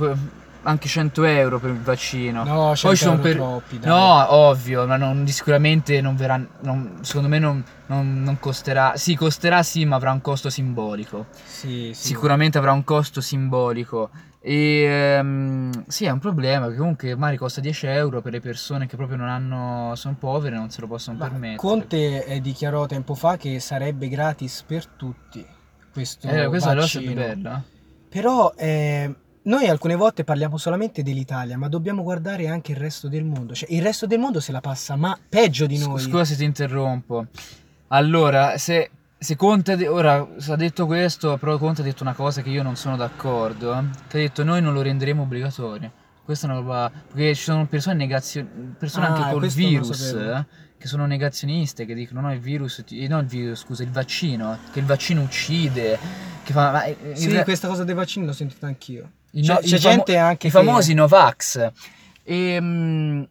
anche 0.65 0.89
100 0.89 1.25
euro 1.25 1.59
per 1.59 1.71
il 1.71 1.81
vaccino. 1.81 2.45
No, 2.45 2.67
Poi 2.67 2.77
100 2.77 2.97
ci 2.97 3.03
sono 3.05 3.19
per- 3.19 3.35
troppi, 3.37 3.79
dai. 3.79 3.89
No, 3.89 4.33
ovvio, 4.33 4.87
ma 4.87 4.97
non- 4.97 5.27
sicuramente 5.27 6.01
non 6.01 6.17
verrà. 6.17 6.45
non- 6.61 6.99
secondo 7.03 7.29
me 7.29 7.39
non, 7.39 7.63
non- 7.87 8.23
non 8.23 8.39
costerà. 8.39 8.97
Sì, 8.97 9.15
costerà 9.17 9.63
sì, 9.63 9.85
ma 9.85 9.97
avrà 9.97 10.13
un 10.13 10.21
costo 10.21 10.51
simbolico. 10.51 11.27
Sì, 11.45 11.91
sì. 11.95 12.07
Sicuramente 12.09 12.59
avrà 12.59 12.73
un 12.73 12.85
costo 12.85 13.21
simbolico. 13.21 14.11
E 14.45 14.83
ehm, 14.83 15.85
sì, 15.87 16.05
è 16.05 16.11
un 16.11 16.19
problema 16.19 16.69
che 16.69 16.75
comunque 16.75 17.15
magari 17.15 17.37
costa 17.37 17.61
10 17.61 17.87
euro 17.87 18.21
per 18.21 18.33
le 18.33 18.41
persone 18.41 18.87
che 18.87 18.97
proprio 18.97 19.17
non 19.17 19.29
hanno. 19.29 19.95
sono 19.95 20.17
povere 20.19 20.57
e 20.57 20.59
non 20.59 20.71
se 20.71 20.81
lo 20.81 20.89
possono 20.89 21.17
Ma 21.19 21.29
permettere. 21.29 21.57
Conte 21.59 22.25
eh, 22.25 22.41
dichiarò 22.41 22.87
tempo 22.87 23.15
fa 23.15 23.37
che 23.37 23.61
sarebbe 23.61 24.09
gratis 24.09 24.65
per 24.67 24.87
tutti 24.87 25.47
questo 25.93 26.27
Eh, 26.27 26.47
questa 26.49 26.73
è 26.73 26.75
la 26.75 26.81
cosa 26.81 26.99
più 26.99 27.15
bella. 27.15 27.63
Però 28.09 28.53
eh, 28.57 29.15
noi 29.45 29.67
alcune 29.69 29.95
volte 29.97 30.25
parliamo 30.25 30.57
solamente 30.57 31.03
dell'Italia, 31.03 31.57
ma 31.59 31.69
dobbiamo 31.69 32.03
guardare 32.03 32.49
anche 32.49 32.73
il 32.73 32.79
resto 32.79 33.09
del 33.09 33.25
mondo. 33.25 33.55
Cioè, 33.55 33.73
il 33.73 33.83
resto 33.83 34.07
del 34.07 34.19
mondo 34.19 34.41
se 34.41 34.53
la 34.53 34.61
passa, 34.61 34.97
ma 34.97 35.19
peggio 35.29 35.67
di 35.67 35.79
noi. 35.79 36.01
Scusa 36.01 36.25
se 36.25 36.37
ti 36.37 36.45
interrompo. 36.45 37.27
Allora, 37.89 38.57
se, 38.59 38.91
se 39.19 39.37
Conte, 39.37 39.87
ora 39.87 40.27
ha 40.49 40.57
detto 40.57 40.87
questo, 40.87 41.37
però 41.39 41.59
Conte 41.59 41.83
ha 41.83 41.85
detto 41.85 42.03
una 42.03 42.15
cosa 42.15 42.41
che 42.43 42.51
io 42.51 42.63
non 42.63 42.77
sono 42.77 42.97
d'accordo. 42.97 43.73
eh. 43.77 43.83
Che 44.09 44.17
ha 44.17 44.21
detto 44.21 44.45
noi 44.45 44.63
non 44.63 44.73
lo 44.73 44.83
renderemo 44.83 45.23
obbligatorio. 45.23 45.93
Questa 46.25 46.47
è 46.47 46.51
una 46.51 46.59
roba. 46.61 46.91
Perché 47.09 47.35
ci 47.35 47.43
sono 47.43 47.67
persone, 47.67 47.97
negazio- 47.97 48.47
persone 48.79 49.07
Ah, 49.07 49.15
anche 49.17 49.33
col 49.33 49.49
virus 49.49 50.13
eh, 50.13 50.47
che 50.79 50.87
sono 50.87 51.05
negazioniste, 51.05 51.85
che 51.85 51.95
dicono 51.95 52.21
no, 52.21 52.33
il 52.33 52.39
virus, 52.41 52.83
ti- 52.87 53.07
no, 53.09 53.19
il 53.19 53.27
virus, 53.27 53.61
scusa, 53.61 53.83
il 53.83 53.91
vaccino, 53.91 54.57
che 54.73 54.79
il 54.79 54.85
vaccino 54.87 55.21
uccide. 55.21 55.99
Che 56.45 56.53
fa, 56.53 56.71
ma, 56.71 56.85
eh, 56.85 56.97
Sì, 57.15 57.29
re- 57.31 57.45
questa 57.45 57.69
cosa 57.69 57.85
dei 57.85 57.95
vaccini 57.95 58.25
l'ho 58.25 58.33
sentita 58.33 58.67
anch'io. 58.67 59.11
C'è- 59.33 59.53
no- 59.55 59.59
c'è 59.61 59.77
i 59.77 59.79
famo- 59.81 59.95
gente 59.97 60.17
anche 60.17 60.47
i 60.47 60.51
che- 60.51 60.57
famosi 60.59 60.95
Novax. 60.95 61.71
E 62.25 62.61
mm, 62.61 63.23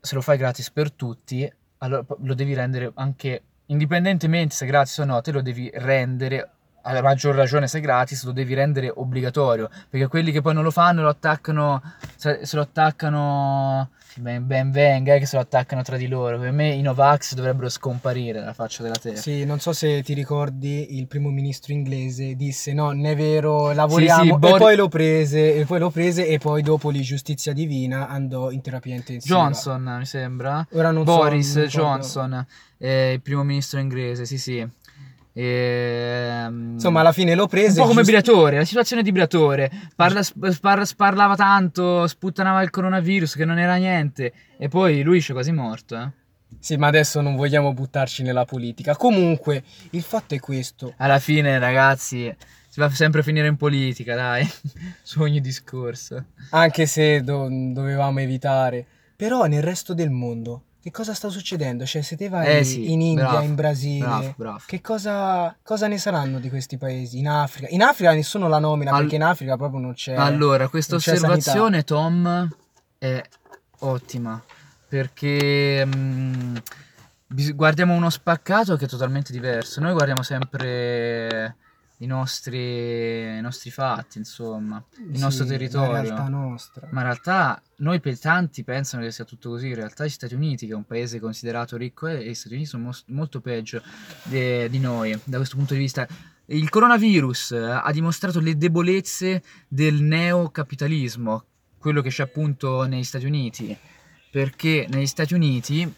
se 0.00 0.14
lo 0.14 0.20
fai 0.20 0.36
gratis 0.36 0.70
per 0.70 0.90
tutti, 0.92 1.50
allora 1.78 2.04
lo 2.22 2.34
devi 2.34 2.54
rendere 2.54 2.90
anche 2.94 3.42
indipendentemente 3.66 4.54
se 4.54 4.66
gratis 4.66 4.98
o 4.98 5.04
no, 5.04 5.20
te 5.20 5.32
lo 5.32 5.42
devi 5.42 5.70
rendere 5.74 6.50
a 6.86 7.02
maggior 7.02 7.34
ragione 7.34 7.66
se 7.66 7.78
è 7.78 7.80
gratis, 7.80 8.24
lo 8.24 8.32
devi 8.32 8.54
rendere 8.54 8.92
obbligatorio, 8.94 9.68
perché 9.88 10.06
quelli 10.06 10.30
che 10.30 10.40
poi 10.40 10.54
non 10.54 10.62
lo 10.62 10.70
fanno 10.70 11.02
lo 11.02 11.08
attaccano 11.08 11.82
se, 12.14 12.40
se 12.42 12.56
lo 12.56 12.62
attaccano 12.62 13.90
ben, 14.16 14.46
ben 14.46 14.70
venga 14.70 15.14
eh, 15.14 15.18
che 15.18 15.26
se 15.26 15.36
lo 15.36 15.42
attaccano 15.42 15.82
tra 15.82 15.96
di 15.96 16.06
loro. 16.06 16.38
Per 16.38 16.52
me 16.52 16.72
i 16.72 16.82
Novax 16.82 17.34
dovrebbero 17.34 17.68
scomparire 17.68 18.38
dalla 18.38 18.52
faccia 18.52 18.82
della 18.82 18.96
terra. 18.96 19.16
Sì, 19.16 19.44
non 19.44 19.58
so 19.58 19.72
se 19.72 20.02
ti 20.02 20.14
ricordi, 20.14 20.96
il 20.96 21.06
primo 21.06 21.28
ministro 21.30 21.72
inglese 21.72 22.34
disse 22.34 22.72
no, 22.72 22.86
non 22.92 23.06
è 23.06 23.16
vero, 23.16 23.72
lavoriamo 23.72 24.22
sì, 24.22 24.28
e 24.30 24.38
Bor- 24.38 24.58
poi 24.58 24.76
lo 24.76 24.88
prese, 24.88 25.54
e 25.54 25.64
poi 25.64 25.78
lo 25.78 25.90
prese 25.90 26.26
e 26.26 26.38
poi 26.38 26.62
dopo 26.62 26.90
lì 26.90 27.02
giustizia 27.02 27.52
divina 27.52 28.08
andò 28.08 28.50
in 28.50 28.60
terapia 28.60 28.94
intensiva. 28.94 29.36
Johnson, 29.36 29.96
mi 29.98 30.06
sembra. 30.06 30.66
Ora 30.72 30.90
non 30.90 31.04
so, 31.04 31.16
Boris 31.16 31.54
ricordo. 31.54 31.70
Johnson, 31.70 32.46
eh, 32.78 33.12
il 33.14 33.20
primo 33.20 33.42
ministro 33.42 33.80
inglese, 33.80 34.24
sì 34.24 34.38
sì. 34.38 34.66
Ehm, 35.38 36.72
Insomma, 36.74 37.00
alla 37.00 37.12
fine 37.12 37.34
lo 37.34 37.42
un 37.42 37.48
prese. 37.48 37.80
po' 37.80 37.86
come 37.86 38.02
giust- 38.02 38.10
Briatore, 38.10 38.56
la 38.58 38.64
situazione 38.64 39.02
di 39.02 39.12
Briatore. 39.12 39.70
Parla, 39.94 40.22
sp- 40.22 40.48
spar- 40.48 40.82
sparlava 40.84 41.36
tanto, 41.36 42.06
sputtanava 42.06 42.62
il 42.62 42.70
coronavirus 42.70 43.34
che 43.34 43.44
non 43.44 43.58
era 43.58 43.74
niente. 43.76 44.32
E 44.58 44.68
poi 44.68 45.02
lui 45.02 45.20
c'è 45.20 45.32
quasi 45.32 45.52
morto. 45.52 45.96
Eh. 45.96 46.10
Sì, 46.58 46.76
ma 46.76 46.86
adesso 46.86 47.20
non 47.20 47.36
vogliamo 47.36 47.72
buttarci 47.74 48.22
nella 48.22 48.44
politica. 48.44 48.96
Comunque, 48.96 49.62
il 49.90 50.02
fatto 50.02 50.34
è 50.34 50.40
questo. 50.40 50.94
Alla 50.96 51.18
fine, 51.18 51.58
ragazzi, 51.58 52.34
si 52.68 52.80
va 52.80 52.88
sempre 52.90 53.20
a 53.20 53.22
finire 53.22 53.46
in 53.46 53.56
politica, 53.56 54.14
dai. 54.14 54.48
Su 55.02 55.20
ogni 55.20 55.40
discorso. 55.40 56.24
Anche 56.50 56.86
se 56.86 57.22
do- 57.22 57.48
dovevamo 57.50 58.20
evitare. 58.20 58.86
Però 59.16 59.44
nel 59.44 59.62
resto 59.62 59.92
del 59.94 60.10
mondo, 60.10 60.62
che 60.86 60.92
cosa 60.92 61.14
sta 61.14 61.30
succedendo? 61.30 61.84
Cioè, 61.84 62.00
se 62.00 62.14
te 62.16 62.28
vai 62.28 62.58
Eh 62.58 62.62
sì, 62.62 62.92
in 62.92 63.00
India, 63.00 63.26
bravo, 63.26 63.44
in 63.44 63.56
Brasile, 63.56 64.06
bravo, 64.06 64.34
bravo. 64.36 64.62
che 64.66 64.80
cosa, 64.80 65.52
cosa 65.60 65.88
ne 65.88 65.98
saranno 65.98 66.38
di 66.38 66.48
questi 66.48 66.78
paesi? 66.78 67.18
In 67.18 67.26
Africa? 67.26 67.66
In 67.70 67.82
Africa 67.82 68.12
nessuno 68.12 68.46
la 68.46 68.60
nomina 68.60 68.92
Al- 68.92 69.00
perché 69.00 69.16
in 69.16 69.24
Africa 69.24 69.56
proprio 69.56 69.80
non 69.80 69.94
c'è. 69.94 70.14
Allora, 70.14 70.68
questa 70.68 70.94
osservazione, 70.94 71.82
Tom, 71.82 72.48
è 72.98 73.20
ottima. 73.80 74.40
Perché 74.88 75.84
mm, 75.84 76.56
bis- 77.26 77.52
guardiamo 77.56 77.92
uno 77.92 78.08
spaccato 78.08 78.76
che 78.76 78.84
è 78.84 78.88
totalmente 78.88 79.32
diverso. 79.32 79.80
Noi 79.80 79.92
guardiamo 79.92 80.22
sempre 80.22 81.56
i 81.98 82.06
nostri, 82.06 83.38
i 83.38 83.40
nostri 83.40 83.70
fatti, 83.70 84.18
insomma, 84.18 84.82
il 85.08 85.16
Sì, 85.16 85.20
nostro 85.22 85.44
La 85.44 85.50
territorio. 85.50 85.92
realtà 86.02 86.28
nostra. 86.28 86.88
Ma 86.90 87.00
in 87.00 87.06
realtà 87.06 87.62
noi 87.76 88.00
pe- 88.00 88.16
tanti 88.16 88.64
pensano 88.64 89.02
che 89.02 89.10
sia 89.12 89.24
tutto 89.24 89.48
così, 89.50 89.68
in 89.68 89.74
realtà 89.76 90.04
gli 90.04 90.08
Stati 90.10 90.34
Uniti, 90.34 90.66
che 90.66 90.72
è 90.72 90.76
un 90.76 90.84
paese 90.84 91.18
considerato 91.20 91.76
ricco, 91.76 92.06
e 92.06 92.28
gli 92.28 92.34
Stati 92.34 92.54
Uniti 92.54 92.68
sono 92.68 92.84
mos- 92.84 93.04
molto 93.08 93.40
peggio 93.40 93.82
de- 94.24 94.68
di 94.68 94.78
noi 94.78 95.18
da 95.24 95.36
questo 95.38 95.56
punto 95.56 95.72
di 95.74 95.80
vista. 95.80 96.06
Il 96.48 96.68
coronavirus 96.68 97.52
eh, 97.52 97.58
ha 97.58 97.90
dimostrato 97.92 98.40
le 98.40 98.56
debolezze 98.56 99.42
del 99.66 100.00
neocapitalismo, 100.02 101.44
quello 101.78 102.02
che 102.02 102.10
c'è 102.10 102.22
appunto 102.22 102.84
negli 102.84 103.04
Stati 103.04 103.24
Uniti, 103.26 103.76
perché 104.30 104.86
negli 104.90 105.06
Stati 105.06 105.34
Uniti 105.34 105.92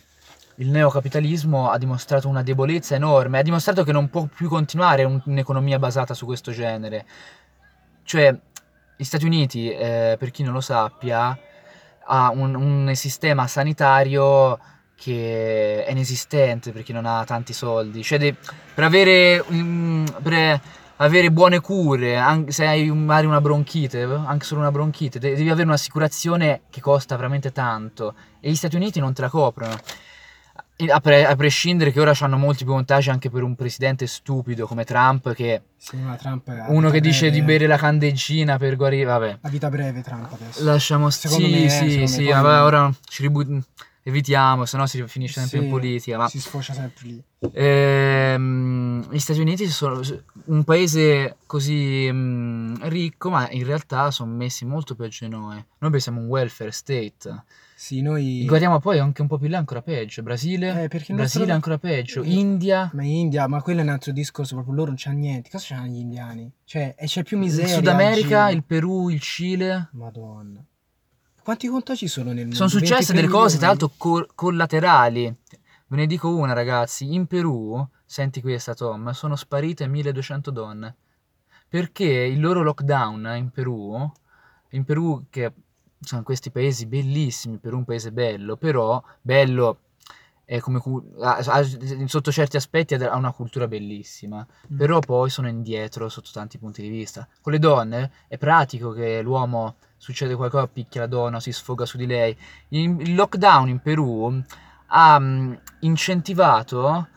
il 0.59 0.68
neocapitalismo 0.71 1.71
ha 1.71 1.79
dimostrato 1.79 2.29
una 2.29 2.42
debolezza 2.42 2.94
enorme, 2.94 3.38
ha 3.38 3.42
dimostrato 3.42 3.85
che 3.85 3.92
non 3.92 4.11
può 4.11 4.27
più 4.27 4.49
continuare 4.49 5.05
un- 5.05 5.21
un'economia 5.25 5.79
basata 5.79 6.14
su 6.14 6.27
questo 6.27 6.51
genere. 6.51 7.07
Cioè, 8.03 8.37
gli 8.97 9.05
Stati 9.05 9.25
Uniti, 9.25 9.71
eh, 9.71 10.16
per 10.18 10.31
chi 10.31 10.42
non 10.42 10.53
lo 10.53 10.61
sappia, 10.61 11.38
ha 12.11 12.31
un, 12.31 12.55
un 12.55 12.90
sistema 12.94 13.47
sanitario 13.47 14.59
che 14.97 15.85
è 15.85 15.90
inesistente 15.92 16.73
per 16.73 16.83
chi 16.83 16.92
non 16.92 17.07
ha 17.07 17.25
tanti 17.25 17.53
soldi. 17.53 18.03
Cioè, 18.03 18.18
de- 18.18 18.35
per 18.75 18.83
avere, 18.83 19.44
mm, 19.53 20.07
per 20.23 20.61
avere 20.97 21.31
buone 21.31 21.61
cure, 21.61 22.16
anche 22.16 22.51
se 22.51 22.66
hai 22.66 22.90
magari 22.90 23.27
una 23.27 23.40
bronchite, 23.40 24.03
anche 24.03 24.44
solo 24.44 24.62
una 24.62 24.73
bronchite, 24.73 25.21
de- 25.21 25.37
devi 25.37 25.51
avere 25.51 25.68
un'assicurazione 25.68 26.62
che 26.71 26.81
costa 26.81 27.14
veramente 27.14 27.53
tanto 27.53 28.14
e 28.40 28.51
gli 28.51 28.57
Stati 28.57 28.75
Uniti 28.75 28.99
non 28.99 29.12
te 29.12 29.21
la 29.23 29.29
coprono. 29.29 29.77
A, 30.91 31.01
pre- 31.01 31.27
a 31.27 31.35
prescindere 31.35 31.91
che 31.91 31.99
ora 32.01 32.14
hanno 32.21 32.37
molti 32.37 32.62
più 32.62 32.73
vantaggi 32.73 33.11
anche 33.11 33.31
per 33.31 33.43
un 33.43 33.57
presidente 33.57 34.07
stupido 34.07 34.64
come 34.67 34.85
Trump, 34.85 35.33
che 35.35 35.62
Sì, 35.77 35.97
ma 35.97 36.14
Trump 36.14 36.47
ha 36.49 36.67
uno 36.71 36.91
che 36.91 37.01
dice 37.01 37.31
di 37.31 37.38
breve. 37.43 37.53
bere 37.59 37.67
la 37.67 37.77
candeggina 37.77 38.59
per 38.59 38.77
guarire, 38.77 39.05
vabbè. 39.05 39.38
A 39.41 39.49
vita 39.49 39.69
breve 39.71 40.03
Trump 40.03 40.33
adesso. 40.33 40.62
Lasciamo 40.64 41.11
Secondo 41.11 41.47
sì, 41.49 41.53
me, 41.62 41.69
sì, 41.69 41.85
me, 41.99 42.07
sì, 42.07 42.23
poi- 42.23 42.33
vabbè, 42.33 42.62
ora 42.62 42.93
ci 43.09 43.23
ribu- 43.23 43.61
evitiamo, 44.05 44.64
sennò 44.67 44.87
si 44.87 45.05
finisce 45.09 45.41
sempre 45.41 45.59
in 45.59 45.64
Sì, 45.64 45.71
politica, 45.71 46.17
ma 46.17 46.29
Si 46.29 46.41
sfocia 46.41 46.73
sempre 46.73 47.07
lì. 47.07 47.23
Ehm, 47.53 49.11
gli 49.11 49.19
Stati 49.19 49.41
Uniti 49.41 49.67
sono 49.67 50.01
un 50.47 50.62
paese 50.64 51.38
così 51.47 52.09
mm, 52.11 52.75
ricco, 52.83 53.31
ma 53.31 53.49
in 53.51 53.64
realtà 53.64 54.11
sono 54.12 54.33
messi 54.33 54.64
molto 54.64 54.95
peggio 54.95 55.25
di 55.25 55.31
noi. 55.33 55.62
Noi 55.79 55.91
pensiamo 55.91 56.21
un 56.21 56.27
welfare 56.29 56.71
state. 56.71 57.43
Sì, 57.81 58.01
noi... 58.01 58.45
Guardiamo 58.45 58.81
poi 58.81 58.99
anche 58.99 59.23
un 59.23 59.29
po' 59.29 59.38
più 59.38 59.47
là 59.47 59.59
ancora 59.59 59.83
peggio. 59.83 60.21
Brasile, 60.25 60.83
Eh, 60.83 60.88
Brasile 60.88 61.14
nostro- 61.14 61.53
ancora 61.53 61.79
peggio. 61.79 62.25
Eh, 62.25 62.33
India, 62.33 62.91
Ma 62.93 63.05
in 63.05 63.11
India, 63.11 63.47
ma 63.47 63.62
quello 63.62 63.79
è 63.79 63.83
un 63.85 63.91
altro 63.91 64.11
discorso, 64.11 64.55
proprio 64.57 64.75
loro 64.75 64.88
non 64.88 64.97
c'ha 64.99 65.12
niente. 65.12 65.49
Cosa 65.49 65.77
c'hanno 65.77 65.87
gli 65.87 65.99
indiani? 65.99 66.51
Cioè, 66.64 66.97
e 66.99 67.07
c'è 67.07 67.23
più 67.23 67.37
il 67.37 67.45
miseria. 67.45 67.77
Sud 67.77 67.87
America, 67.87 68.51
il 68.51 68.64
Perù, 68.64 69.11
il 69.11 69.21
Cile. 69.21 69.91
Madonna. 69.93 70.61
Quanti 71.41 71.69
contagi 71.69 72.09
sono 72.09 72.31
nel 72.33 72.41
mondo? 72.41 72.57
Sono 72.57 72.69
successe 72.69 73.12
23 73.12 73.14
delle 73.21 73.29
cose, 73.29 73.59
tra 73.59 73.69
l'altro, 73.69 73.93
co- 73.97 74.27
collaterali. 74.35 75.33
Ve 75.87 75.97
ne 75.97 76.07
dico 76.07 76.35
una, 76.35 76.55
ragazzi. 76.55 77.14
In 77.14 77.27
Perù, 77.29 77.87
senti 78.05 78.41
questa, 78.41 78.75
Tom, 78.75 79.12
sono 79.12 79.37
sparite 79.37 79.87
1200 79.87 80.51
donne. 80.51 80.97
Perché 81.69 82.05
il 82.07 82.41
loro 82.41 82.62
lockdown 82.64 83.35
in 83.37 83.51
Perù, 83.51 84.11
in 84.71 84.85
Perù 84.85 85.27
che 85.31 85.53
sono 86.01 86.23
questi 86.23 86.51
paesi 86.51 86.87
bellissimi, 86.87 87.59
per 87.59 87.75
un 87.75 87.85
paese 87.85 88.13
bello, 88.13 88.57
però 88.57 89.03
bello 89.21 89.79
è 90.45 90.61
come 90.61 90.79
cu- 90.79 91.05
ha- 91.21 91.37
ha- 91.37 91.65
sotto 92.07 92.33
certi 92.33 92.57
aspetti 92.57 92.95
ha 92.95 93.17
una 93.17 93.33
cultura 93.33 93.69
bellissima, 93.69 94.47
Mm. 94.73 94.77
però 94.79 94.99
poi 95.01 95.29
sono 95.29 95.47
indietro 95.49 96.09
sotto 96.09 96.31
tanti 96.33 96.57
punti 96.59 96.81
di 96.81 96.89
vista. 96.89 97.29
Con 97.43 97.53
le 97.53 97.59
donne 97.59 98.11
è 98.29 98.39
pratico 98.39 98.93
che 98.93 99.21
l'uomo 99.21 99.75
succede 99.99 100.35
qualcosa, 100.37 100.67
picchia 100.67 101.03
la 101.03 101.07
donna, 101.07 101.39
si 101.41 101.53
sfoga 101.53 101.85
su 101.85 101.99
di 101.99 102.07
lei. 102.07 102.35
Il 102.69 103.15
lockdown 103.15 103.69
in 103.69 103.81
Perù 103.81 104.43
ha 104.87 105.19
mh, 105.19 105.61
incentivato 105.81 107.09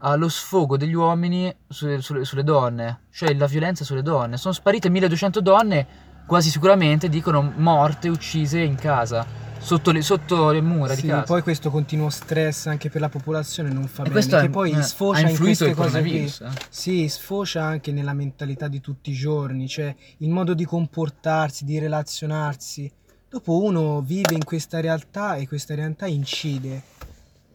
uh, 0.00 0.16
lo 0.16 0.28
sfogo 0.28 0.76
degli 0.76 0.92
uomini 0.92 1.54
sulle, 1.66 2.02
sulle- 2.02 2.24
sulle 2.26 2.44
donne, 2.44 3.04
cioè 3.10 3.32
la 3.34 3.46
violenza 3.46 3.84
sulle 3.84 4.02
donne. 4.02 4.36
Sono 4.36 4.52
sparite 4.52 4.90
1200 4.90 5.40
donne, 5.40 5.86
quasi 6.26 6.50
sicuramente 6.50 7.08
dicono 7.08 7.52
morte, 7.56 8.08
uccise 8.08 8.60
in 8.60 8.74
casa, 8.76 9.26
sotto 9.58 9.90
le, 9.92 10.02
sotto 10.02 10.50
le 10.50 10.60
mura 10.60 10.94
di 10.94 11.00
Sì, 11.02 11.06
casa. 11.08 11.22
poi 11.22 11.42
questo 11.42 11.70
continuo 11.70 12.10
stress 12.10 12.66
anche 12.66 12.90
per 12.90 13.00
la 13.00 13.08
popolazione 13.08 13.70
non 13.70 13.86
fa 13.86 14.02
E 14.02 14.08
bene. 14.08 14.10
questo 14.12 14.38
Che 14.38 14.44
è- 14.46 14.50
poi 14.50 14.70
eh, 14.72 14.82
sfocia 14.82 15.28
in 15.28 15.36
queste 15.38 15.74
cose 15.74 16.00
qui. 16.00 16.24
eh. 16.24 16.48
Sì, 16.68 17.08
sfocia 17.08 17.62
anche 17.64 17.92
nella 17.92 18.12
mentalità 18.12 18.68
di 18.68 18.80
tutti 18.80 19.10
i 19.10 19.14
giorni, 19.14 19.68
cioè 19.68 19.94
il 20.18 20.28
modo 20.30 20.54
di 20.54 20.64
comportarsi, 20.64 21.64
di 21.64 21.78
relazionarsi. 21.78 22.90
Dopo 23.28 23.62
uno 23.64 24.00
vive 24.00 24.34
in 24.34 24.44
questa 24.44 24.80
realtà 24.80 25.34
e 25.36 25.48
questa 25.48 25.74
realtà 25.74 26.06
incide. 26.06 26.82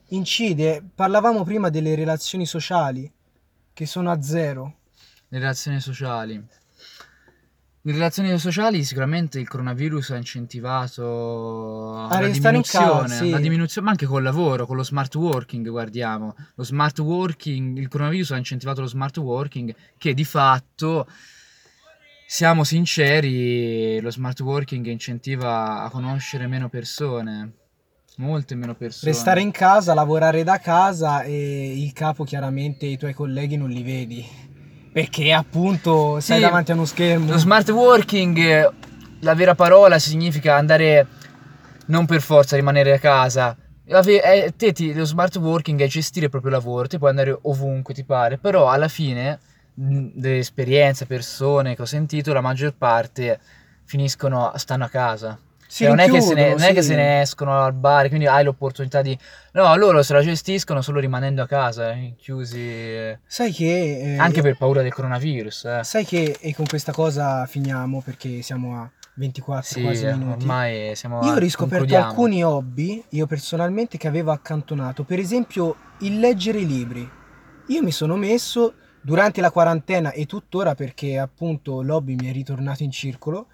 Incide, 0.10 0.84
parlavamo 0.94 1.44
prima 1.44 1.70
delle 1.70 1.94
relazioni 1.96 2.46
sociali, 2.46 3.10
che 3.74 3.86
sono 3.86 4.10
a 4.12 4.22
zero. 4.22 4.74
Le 5.30 5.38
relazioni 5.40 5.80
sociali. 5.80 6.44
Le 7.90 7.96
relazioni 7.96 8.38
sociali 8.38 8.84
sicuramente 8.84 9.40
il 9.40 9.48
coronavirus 9.48 10.12
ha 10.12 10.18
incentivato 10.18 11.96
A 11.96 12.20
la 12.20 12.28
in 12.28 12.34
casa, 12.34 12.50
diminuzione, 12.52 13.16
sì. 13.16 13.30
la 13.32 13.40
diminuzione, 13.40 13.86
ma 13.88 13.94
anche 13.94 14.06
col 14.06 14.22
lavoro, 14.22 14.68
con 14.68 14.76
lo 14.76 14.84
smart 14.84 15.16
working, 15.16 15.68
guardiamo. 15.68 16.36
Lo 16.54 16.64
smart 16.64 17.00
working, 17.00 17.80
il 17.80 17.88
coronavirus 17.88 18.34
ha 18.34 18.38
incentivato 18.38 18.82
lo 18.82 18.86
smart 18.86 19.18
working 19.18 19.74
che 19.98 20.14
di 20.14 20.24
fatto, 20.24 21.08
siamo 22.28 22.64
sinceri, 22.64 24.00
lo 24.00 24.12
smart 24.12 24.40
working 24.42 24.86
incentiva 24.86 25.82
a 25.82 25.90
conoscere 25.90 26.46
meno 26.46 26.70
persone, 26.70 27.54
molte 28.18 28.54
meno 28.54 28.76
persone. 28.76 29.12
Restare 29.12 29.42
in 29.42 29.50
casa, 29.50 29.96
lavorare 29.96 30.44
da 30.44 30.60
casa 30.60 31.24
e 31.24 31.82
il 31.82 31.92
capo 31.94 32.24
chiaramente 32.24 32.86
i 32.86 33.00
tuoi 33.00 33.16
colleghi 33.16 33.58
non 33.58 33.70
li 33.70 33.82
vedi. 33.82 34.49
Perché 34.92 35.32
appunto 35.32 36.20
sei 36.20 36.38
Sì, 36.38 36.44
davanti 36.44 36.72
a 36.72 36.74
uno 36.76 36.86
schermo. 36.86 37.32
Lo 37.32 37.38
smart 37.38 37.70
working, 37.70 38.74
la 39.20 39.36
vera 39.36 39.56
parola 39.56 40.00
significa 40.00 40.56
andare 40.56 41.08
non 41.88 42.06
per 42.06 42.22
forza 42.22 42.56
rimanere 42.56 42.94
a 42.94 43.00
casa. 43.00 43.56
Ave- 43.92 44.22
eh, 44.46 44.54
te 44.56 44.72
ti- 44.72 44.94
lo 44.94 45.06
smart 45.06 45.36
working 45.38 45.82
è 45.82 45.88
gestire 45.88 46.26
il 46.26 46.32
proprio 46.32 46.52
lavoro, 46.52 46.88
ti 46.88 46.98
puoi 46.98 47.10
andare 47.10 47.38
ovunque 47.44 47.94
ti 47.94 48.04
pare, 48.04 48.38
però 48.38 48.70
alla 48.70 48.88
fine 48.88 49.40
delle 49.74 50.40
esperienze, 50.40 51.06
persone 51.06 51.76
che 51.76 51.82
ho 51.82 51.86
sentito, 51.86 52.34
la 52.34 52.42
maggior 52.42 52.74
parte 52.78 53.40
finiscono, 53.86 54.52
stanno 54.56 54.84
a 54.84 54.90
casa. 54.90 55.40
Si 55.72 55.84
Cioè, 55.84 55.90
non, 55.90 56.00
è 56.00 56.10
che 56.10 56.20
se 56.20 56.34
ne, 56.34 56.42
rinchiudono, 56.42 56.56
non 56.56 56.64
è 56.64 56.74
che 56.74 56.82
sì. 56.82 56.88
se 56.88 56.96
ne 56.96 57.22
escono 57.22 57.62
al 57.62 57.74
bar, 57.74 58.08
quindi 58.08 58.26
hai 58.26 58.44
l'opportunità 58.44 59.04
di... 59.04 59.16
No, 59.54 59.76
loro 59.76 60.02
se 60.02 60.14
la 60.14 60.24
gestiscono 60.24 60.82
solo 60.82 61.00
rimanendo 61.00 61.44
a 61.44 61.46
casa, 61.46 61.92
eh, 61.92 62.16
chiusi, 62.18 62.60
eh, 62.60 63.20
Sai 63.28 63.52
che... 63.52 64.16
eh, 64.16 64.18
anche 64.18 64.42
per 64.42 64.58
paura 64.58 64.82
del 64.82 64.92
coronavirus. 64.92 65.66
Eh. 65.66 65.84
Sai 65.84 66.06
che 66.06 66.38
e 66.40 66.56
con 66.56 66.66
questa 66.66 66.92
cosa 66.92 67.46
finiamo 67.46 68.02
perché 68.02 68.42
siamo 68.42 68.82
a 68.82 68.92
24 69.14 69.64
Sì, 69.64 69.82
quasi 69.84 70.06
minuti. 70.08 70.42
ormai 70.42 70.96
siamo 70.96 71.24
Io 71.24 71.34
ho 71.34 71.38
riscoperto 71.38 71.96
alcuni 71.96 72.44
hobby, 72.44 73.04
io 73.10 73.28
personalmente, 73.28 74.00
che 74.00 74.08
avevo 74.08 74.32
accantonato. 74.32 75.04
Per 75.04 75.20
esempio, 75.20 75.76
il 76.00 76.20
leggere 76.20 76.62
i 76.62 76.66
libri. 76.66 77.08
Io 77.68 77.84
mi 77.84 77.92
sono 77.92 78.16
messo 78.16 78.74
durante 79.02 79.40
la 79.40 79.52
quarantena 79.52 80.14
e 80.14 80.26
tuttora 80.26 80.74
perché 80.74 81.20
appunto 81.20 81.84
l'hobby 81.84 82.16
mi 82.16 82.28
è 82.28 82.32
ritornato 82.32 82.82
in 82.82 82.90
circolo 82.90 83.50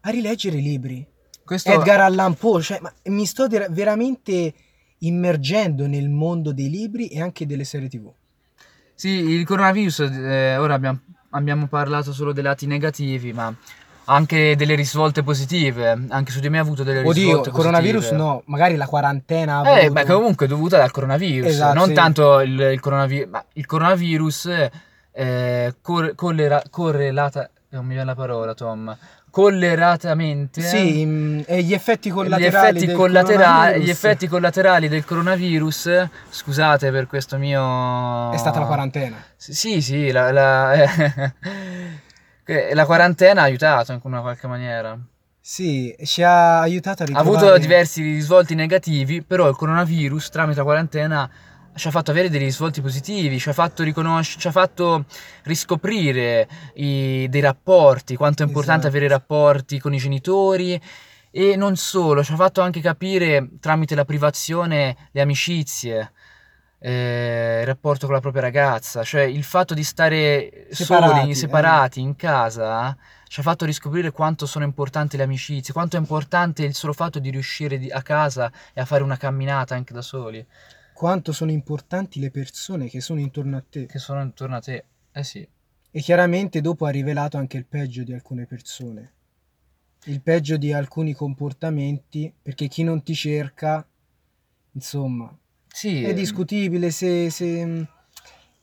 a 0.00 0.08
rileggere 0.08 0.56
i 0.56 0.62
libri. 0.62 1.06
Questo 1.50 1.72
Edgar 1.72 2.00
Allan 2.02 2.34
Poe, 2.34 2.62
cioè, 2.62 2.78
ma 2.80 2.92
mi 3.06 3.26
sto 3.26 3.48
veramente 3.48 4.54
immergendo 4.98 5.88
nel 5.88 6.08
mondo 6.08 6.52
dei 6.52 6.70
libri 6.70 7.08
e 7.08 7.20
anche 7.20 7.44
delle 7.44 7.64
serie 7.64 7.88
TV. 7.88 8.08
Sì, 8.94 9.08
il 9.08 9.44
coronavirus, 9.44 9.98
eh, 10.12 10.56
ora 10.58 10.74
abbiamo, 10.74 11.00
abbiamo 11.30 11.66
parlato 11.66 12.12
solo 12.12 12.32
dei 12.32 12.44
lati 12.44 12.66
negativi, 12.68 13.32
ma 13.32 13.52
anche 14.04 14.54
delle 14.54 14.76
risvolte 14.76 15.24
positive. 15.24 16.06
Anche 16.10 16.30
su 16.30 16.38
di 16.38 16.48
me 16.48 16.58
ha 16.58 16.62
avuto 16.62 16.84
delle 16.84 16.98
risvolte 17.00 17.20
Oddio, 17.20 17.36
positive. 17.38 17.56
coronavirus 17.56 18.10
no, 18.12 18.42
magari 18.44 18.76
la 18.76 18.86
quarantena 18.86 19.62
Eh, 19.64 19.86
avuto- 19.86 19.92
beh, 19.92 20.04
comunque 20.04 20.46
è 20.46 20.48
dovuta 20.48 20.76
dal 20.76 20.92
coronavirus, 20.92 21.48
Esatto, 21.50 21.74
non 21.76 21.88
sì. 21.88 21.94
tanto 21.94 22.38
il, 22.42 22.60
il 22.60 22.78
coronavirus, 22.78 23.28
ma 23.28 23.44
il 23.54 23.66
coronavirus 23.66 24.68
eh, 25.12 25.74
cor- 25.82 26.14
collera- 26.14 26.62
correlata, 26.70 27.50
non 27.70 27.82
mi 27.86 27.94
viene 27.94 28.04
la 28.04 28.14
parola, 28.14 28.54
Tom, 28.54 28.96
colleratamente 29.30 30.60
Sì, 30.60 31.04
mm, 31.06 31.40
e 31.46 31.62
gli 31.62 31.72
effetti 31.72 32.08
gli 32.08 32.12
collaterali 32.12 32.46
effetti, 32.46 32.86
del 32.86 32.96
collaterali, 32.96 33.36
coronavirus 33.36 33.84
gli 33.84 33.90
effetti 33.90 34.28
collaterali 34.28 34.88
del 34.88 35.04
coronavirus, 35.04 36.08
scusate 36.28 36.90
per 36.90 37.06
questo 37.06 37.38
mio... 37.38 38.30
è 38.32 38.36
stata 38.36 38.58
la 38.58 38.66
quarantena. 38.66 39.16
Sì, 39.36 39.80
sì, 39.80 40.10
la, 40.10 40.32
la, 40.32 40.72
eh, 42.44 42.74
la 42.74 42.84
quarantena 42.84 43.42
ha 43.42 43.44
aiutato 43.44 43.92
in 43.92 44.00
una 44.02 44.20
qualche 44.20 44.46
maniera. 44.46 44.98
Sì, 45.42 45.94
ci 46.04 46.22
ha 46.22 46.60
aiutato 46.60 47.02
a 47.02 47.06
Ha 47.06 47.08
ritrovare 47.08 47.46
avuto 47.46 47.58
diversi 47.58 48.02
risvolti 48.02 48.54
negativi, 48.54 49.22
però 49.22 49.48
il 49.48 49.56
coronavirus 49.56 50.28
tramite 50.28 50.58
la 50.58 50.64
quarantena 50.64 51.30
ci 51.80 51.88
ha 51.88 51.90
fatto 51.90 52.10
avere 52.10 52.28
dei 52.28 52.38
risvolti 52.38 52.82
positivi, 52.82 53.38
ci 53.38 53.48
ha 53.48 53.54
fatto 53.54 53.82
riconoscere, 53.82 54.38
ci 54.38 54.46
ha 54.48 54.50
fatto 54.50 55.06
riscoprire 55.44 56.46
i, 56.74 57.26
dei 57.30 57.40
rapporti, 57.40 58.16
quanto 58.16 58.42
è 58.42 58.46
importante 58.46 58.88
Esatto. 58.88 58.96
avere 58.96 59.08
rapporti 59.08 59.78
con 59.78 59.94
i 59.94 59.96
genitori 59.96 60.78
e 61.30 61.56
non 61.56 61.76
solo, 61.76 62.22
ci 62.22 62.32
ha 62.32 62.36
fatto 62.36 62.60
anche 62.60 62.80
capire 62.80 63.48
tramite 63.60 63.94
la 63.94 64.04
privazione 64.04 65.08
le 65.10 65.20
amicizie, 65.22 66.12
eh, 66.80 67.60
il 67.60 67.66
rapporto 67.66 68.04
con 68.04 68.14
la 68.14 68.20
propria 68.20 68.42
ragazza, 68.42 69.02
cioè 69.02 69.22
il 69.22 69.42
fatto 69.42 69.72
di 69.72 69.82
stare 69.82 70.66
Separati, 70.70 71.20
soli, 71.20 71.34
separati 71.34 72.00
in 72.00 72.14
casa, 72.14 72.94
ci 73.26 73.40
ha 73.40 73.42
fatto 73.42 73.64
riscoprire 73.64 74.10
quanto 74.10 74.44
sono 74.44 74.66
importanti 74.66 75.16
le 75.16 75.22
amicizie, 75.22 75.72
quanto 75.72 75.96
è 75.96 75.98
importante 75.98 76.62
il 76.62 76.74
solo 76.74 76.92
fatto 76.92 77.18
di 77.18 77.30
riuscire 77.30 77.80
a 77.90 78.02
casa 78.02 78.52
e 78.74 78.82
a 78.82 78.84
fare 78.84 79.02
una 79.02 79.16
camminata 79.16 79.74
anche 79.74 79.94
da 79.94 80.02
soli, 80.02 80.44
Quanto 81.00 81.32
sono 81.32 81.50
importanti 81.50 82.20
le 82.20 82.30
persone 82.30 82.86
che 82.90 83.00
sono 83.00 83.20
intorno 83.20 83.56
a 83.56 83.64
te. 83.66 83.86
che 83.86 83.98
sono 83.98 84.20
intorno 84.20 84.56
a 84.56 84.60
te. 84.60 84.84
Eh 85.12 85.24
sì, 85.24 85.48
E 85.92 86.00
chiaramente 86.00 86.60
dopo 86.60 86.84
ha 86.84 86.90
rivelato 86.90 87.38
anche 87.38 87.56
il 87.56 87.64
peggio 87.64 88.02
di 88.02 88.12
alcune 88.12 88.44
persone. 88.44 89.12
Il 90.04 90.20
peggio 90.20 90.58
di 90.58 90.74
alcuni 90.74 91.14
comportamenti, 91.14 92.30
perché 92.42 92.68
chi 92.68 92.82
non 92.82 93.02
ti 93.02 93.14
cerca, 93.14 93.82
insomma, 94.72 95.34
sì. 95.68 96.02
è 96.04 96.12
discutibile 96.12 96.90
se... 96.90 97.30
se- 97.30 97.86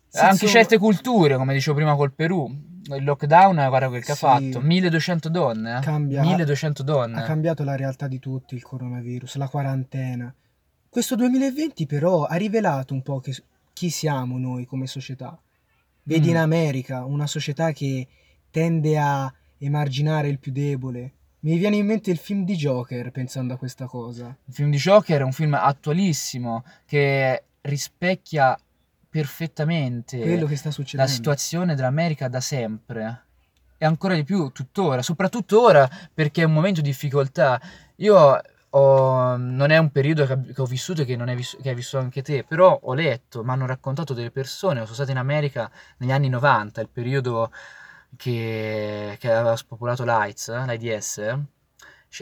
se, 0.07 0.19
Anche 0.19 0.31
insomma- 0.45 0.51
certe 0.51 0.77
culture, 0.77 1.37
come 1.37 1.55
dicevo 1.55 1.75
prima 1.75 1.95
col 1.95 2.13
Perù, 2.13 2.47
il 2.95 3.03
lockdown, 3.03 3.55
guarda 3.67 3.87
quel 3.89 4.03
che 4.03 4.13
Sì. 4.13 4.25
ha 4.25 4.29
fatto, 4.29 4.61
1200 4.61 5.29
donne, 5.29 5.77
eh? 5.77 5.81
Cambia- 5.81 6.21
1200 6.21 6.83
donne. 6.83 7.17
Ha 7.19 7.23
cambiato 7.23 7.63
la 7.63 7.75
realtà 7.75 8.07
di 8.07 8.19
tutti 8.19 8.53
il 8.53 8.61
coronavirus, 8.61 9.37
la 9.37 9.49
quarantena. 9.49 10.31
Questo 10.89 11.15
2020 11.15 11.85
però 11.85 12.23
ha 12.23 12.35
rivelato 12.35 12.93
un 12.93 13.01
po' 13.01 13.19
che- 13.19 13.35
chi 13.73 13.89
siamo 13.89 14.37
noi 14.37 14.65
come 14.65 14.87
società. 14.87 15.37
Vedi 16.03 16.27
Mm. 16.27 16.29
in 16.31 16.37
America 16.37 17.03
una 17.05 17.27
società 17.27 17.71
che 17.71 18.07
tende 18.49 18.97
a 18.97 19.31
emarginare 19.59 20.29
il 20.29 20.39
più 20.39 20.51
debole. 20.51 21.11
Mi 21.41 21.57
viene 21.57 21.75
in 21.75 21.85
mente 21.85 22.09
il 22.09 22.17
film 22.17 22.43
di 22.45 22.55
Joker 22.55 23.11
pensando 23.11 23.53
a 23.53 23.57
questa 23.57 23.85
cosa. 23.85 24.35
Il 24.45 24.53
film 24.53 24.71
di 24.71 24.77
Joker 24.77 25.21
è 25.21 25.23
un 25.23 25.31
film 25.33 25.53
attualissimo 25.53 26.63
che 26.85 27.43
rispecchia 27.61 28.57
perfettamente 29.09 30.19
Quello 30.19 30.45
che 30.45 30.55
sta 30.55 30.69
la 30.69 30.73
succedendo. 30.73 31.11
situazione 31.11 31.75
dell'America 31.75 32.27
da 32.27 32.39
sempre. 32.41 33.23
E 33.77 33.85
ancora 33.85 34.15
di 34.15 34.23
più 34.23 34.49
tuttora, 34.51 35.01
soprattutto 35.03 35.61
ora 35.61 35.87
perché 36.13 36.41
è 36.41 36.45
un 36.45 36.53
momento 36.53 36.81
di 36.81 36.89
difficoltà. 36.89 37.61
Io 37.97 38.41
ho- 38.77 39.37
non 39.37 39.71
è 39.71 39.77
un 39.77 39.91
periodo 39.91 40.25
che, 40.25 40.61
ho 40.61 40.65
vissuto 40.65 41.01
e 41.01 41.05
che, 41.05 41.15
vis- 41.35 41.57
che 41.61 41.69
hai 41.69 41.75
vissuto 41.75 41.99
anche 42.03 42.21
te, 42.21 42.43
però 42.43 42.79
ho 42.81 42.93
letto, 42.93 43.43
mi 43.43 43.49
hanno 43.51 43.65
raccontato 43.65 44.13
delle 44.13 44.31
persone, 44.31 44.81
sono 44.81 44.93
state 44.93 45.11
in 45.11 45.17
America 45.17 45.69
negli 45.97 46.11
anni 46.11 46.29
90, 46.29 46.81
il 46.81 46.89
periodo 46.89 47.51
che, 48.15 49.15
che 49.19 49.31
aveva 49.31 49.55
spopolato 49.55 50.03
l'AIDS, 50.05 50.49
l'AIDS. 50.49 51.39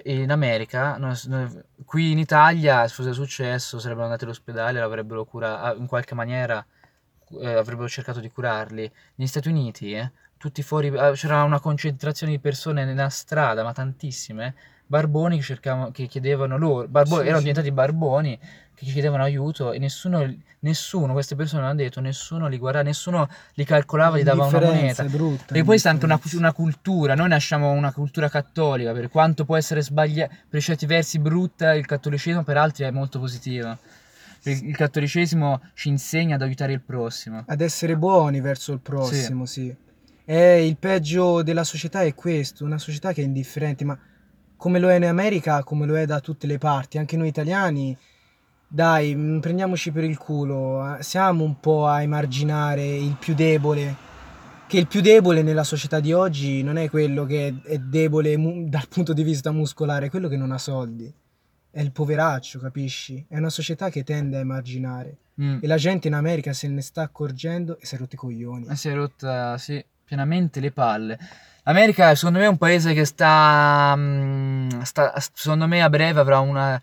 In 0.05 0.31
America, 0.31 0.97
qui 1.85 2.11
in 2.11 2.17
Italia, 2.17 2.87
se 2.87 2.95
fosse 2.95 3.13
successo, 3.13 3.79
sarebbero 3.79 4.05
andati 4.05 4.23
all'ospedale, 4.25 4.79
l'avrebbero 4.79 5.25
curato 5.25 5.77
in 5.79 5.85
qualche 5.87 6.15
maniera, 6.15 6.65
eh, 7.39 7.53
avrebbero 7.53 7.87
cercato 7.87 8.19
di 8.19 8.29
curarli. 8.29 8.91
Negli 9.15 9.27
Stati 9.27 9.47
Uniti, 9.49 9.93
eh, 9.93 10.11
tutti 10.37 10.63
fuori, 10.63 10.87
eh, 10.87 11.11
c'era 11.13 11.43
una 11.43 11.59
concentrazione 11.59 12.33
di 12.33 12.39
persone 12.39 12.83
nella 12.85 13.09
strada, 13.09 13.63
ma 13.63 13.73
tantissime, 13.73 14.55
barboni 14.87 15.37
che 15.37 15.43
cercavano, 15.43 15.91
che 15.91 16.05
chiedevano 16.07 16.57
loro, 16.57 16.87
barbo- 16.87 17.15
Sì, 17.17 17.21
erano 17.21 17.37
sì. 17.37 17.45
diventati 17.45 17.71
barboni 17.71 18.39
che 18.75 18.85
chiedevano 18.85 19.23
aiuto 19.23 19.71
e 19.71 19.79
nessuno, 19.79 20.31
nessuno, 20.59 21.13
queste 21.13 21.35
persone 21.35 21.63
hanno 21.63 21.75
detto, 21.75 22.01
nessuno 22.01 22.47
li 22.47 22.57
guardava, 22.57 22.83
nessuno 22.83 23.27
li 23.53 23.63
calcolava, 23.63 24.17
gli 24.17 24.23
dava 24.23 24.45
una 24.45 24.59
moneta. 24.59 25.03
brutta. 25.05 25.53
E 25.53 25.57
poi 25.59 25.63
questa 25.63 25.89
è 25.89 25.91
anche 25.93 26.05
una, 26.05 26.19
una 26.33 26.51
cultura, 26.53 27.15
noi 27.15 27.29
nasciamo 27.29 27.71
una 27.71 27.93
cultura 27.93 28.27
cattolica, 28.29 28.91
per 28.91 29.09
quanto 29.09 29.45
può 29.45 29.55
essere 29.55 29.81
sbagliata, 29.81 30.33
per 30.49 30.61
certi 30.61 30.85
versi 30.85 31.19
brutta 31.19 31.73
il 31.73 31.85
cattolicesimo, 31.85 32.43
per 32.43 32.57
altri 32.57 32.83
è 32.83 32.91
molto 32.91 33.19
positiva. 33.19 33.77
Il 34.47 34.75
cattolicesimo 34.75 35.59
ci 35.73 35.89
insegna 35.89 36.35
ad 36.35 36.41
aiutare 36.43 36.71
il 36.73 36.81
prossimo. 36.81 37.43
Ad 37.47 37.61
essere 37.61 37.97
buoni 37.97 38.41
verso 38.41 38.73
il 38.73 38.79
prossimo, 38.79 39.45
sì. 39.47 39.75
E 40.23 40.67
il 40.67 40.77
peggio 40.77 41.41
della 41.41 41.63
società 41.63 42.01
è 42.01 42.13
questo, 42.13 42.63
una 42.63 42.77
società 42.77 43.11
che 43.13 43.21
è 43.21 43.23
indifferente, 43.25 43.83
ma 43.85 43.97
come 44.57 44.79
lo 44.79 44.89
è 44.89 44.95
in 44.95 45.05
America, 45.05 45.63
come 45.63 45.85
lo 45.85 45.97
è 45.97 46.05
da 46.05 46.19
tutte 46.19 46.47
le 46.47 46.57
parti, 46.57 46.97
anche 46.97 47.17
noi 47.17 47.27
italiani, 47.27 47.97
dai, 48.67 49.15
mm, 49.15 49.39
prendiamoci 49.39 49.91
per 49.91 50.03
il 50.03 50.17
culo, 50.17 50.97
eh, 50.97 51.03
siamo 51.03 51.43
un 51.43 51.59
po' 51.59 51.87
a 51.87 52.01
emarginare 52.01 52.85
il 52.85 53.15
più 53.19 53.33
debole, 53.33 53.95
che 54.67 54.79
il 54.79 54.87
più 54.87 55.01
debole 55.01 55.43
nella 55.43 55.63
società 55.63 55.99
di 55.99 56.11
oggi 56.11 56.63
non 56.63 56.77
è 56.77 56.89
quello 56.89 57.25
che 57.25 57.61
è 57.63 57.77
debole 57.77 58.35
mu- 58.37 58.67
dal 58.67 58.87
punto 58.87 59.13
di 59.13 59.23
vista 59.23 59.51
muscolare, 59.51 60.07
è 60.07 60.09
quello 60.09 60.27
che 60.27 60.37
non 60.37 60.51
ha 60.51 60.57
soldi, 60.57 61.13
è 61.69 61.81
il 61.81 61.91
poveraccio, 61.91 62.59
capisci? 62.59 63.23
È 63.27 63.37
una 63.37 63.49
società 63.49 63.89
che 63.89 64.03
tende 64.03 64.37
a 64.37 64.39
emarginare. 64.39 65.17
Mm. 65.41 65.59
E 65.61 65.67
la 65.67 65.75
gente 65.75 66.07
in 66.07 66.13
America 66.13 66.53
se 66.53 66.67
ne 66.69 66.81
sta 66.81 67.01
accorgendo 67.01 67.77
e 67.79 67.85
si 67.85 67.95
è 67.95 67.97
rotti 67.97 68.15
i 68.15 68.17
coglioni. 68.17 68.67
E 68.67 68.75
si 68.75 68.87
è 68.87 68.93
rotta, 68.93 69.57
sì, 69.57 69.83
pienamente 70.05 70.59
le 70.61 70.71
palle. 70.71 71.19
L'America, 71.67 72.13
secondo 72.13 72.37
me, 72.39 72.45
è 72.45 72.49
un 72.49 72.57
paese 72.57 72.93
che 72.93 73.05
sta, 73.05 73.93
mm, 73.97 74.81
sta- 74.81 75.13
secondo 75.33 75.67
me, 75.67 75.81
a 75.81 75.89
breve 75.89 76.19
avrà 76.19 76.39
una 76.39 76.79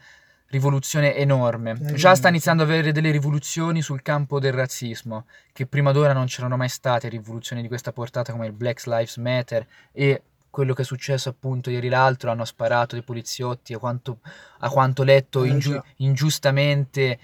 rivoluzione 0.49 1.15
enorme. 1.15 1.79
Eh, 1.81 1.93
Già 1.95 2.15
sta 2.17 2.29
iniziando 2.29 2.65
ad 2.65 2.69
avere 2.69 2.91
delle 2.91 3.13
rivoluzioni 3.13 3.81
sul 3.81 4.03
campo 4.03 4.41
del 4.41 4.53
razzismo, 4.53 5.27
che 5.53 5.67
prima 5.67 5.93
d'ora 5.93 6.13
non 6.13 6.27
c'erano 6.27 6.57
mai 6.57 6.69
state 6.69 7.09
rivoluzioni 7.09 7.63
di 7.63 7.69
questa 7.69 7.93
portata 7.93 8.33
come 8.33 8.47
il 8.47 8.53
Black 8.53 8.85
Lives 8.87 9.17
Matter 9.19 9.67
e 9.93 10.23
quello 10.51 10.75
che 10.75 10.83
è 10.83 10.85
successo 10.85 11.31
appunto 11.31 11.71
ieri 11.71 11.89
l'altro, 11.89 12.31
hanno 12.31 12.45
sparato 12.45 12.95
dei 12.97 13.05
poliziotti, 13.05 13.73
a 13.73 13.79
quanto, 13.79 14.19
a 14.59 14.69
quanto 14.69 15.05
letto 15.05 15.45
Eh, 15.45 15.49
ingiu- 15.49 15.83
ingiustamente 15.99 17.19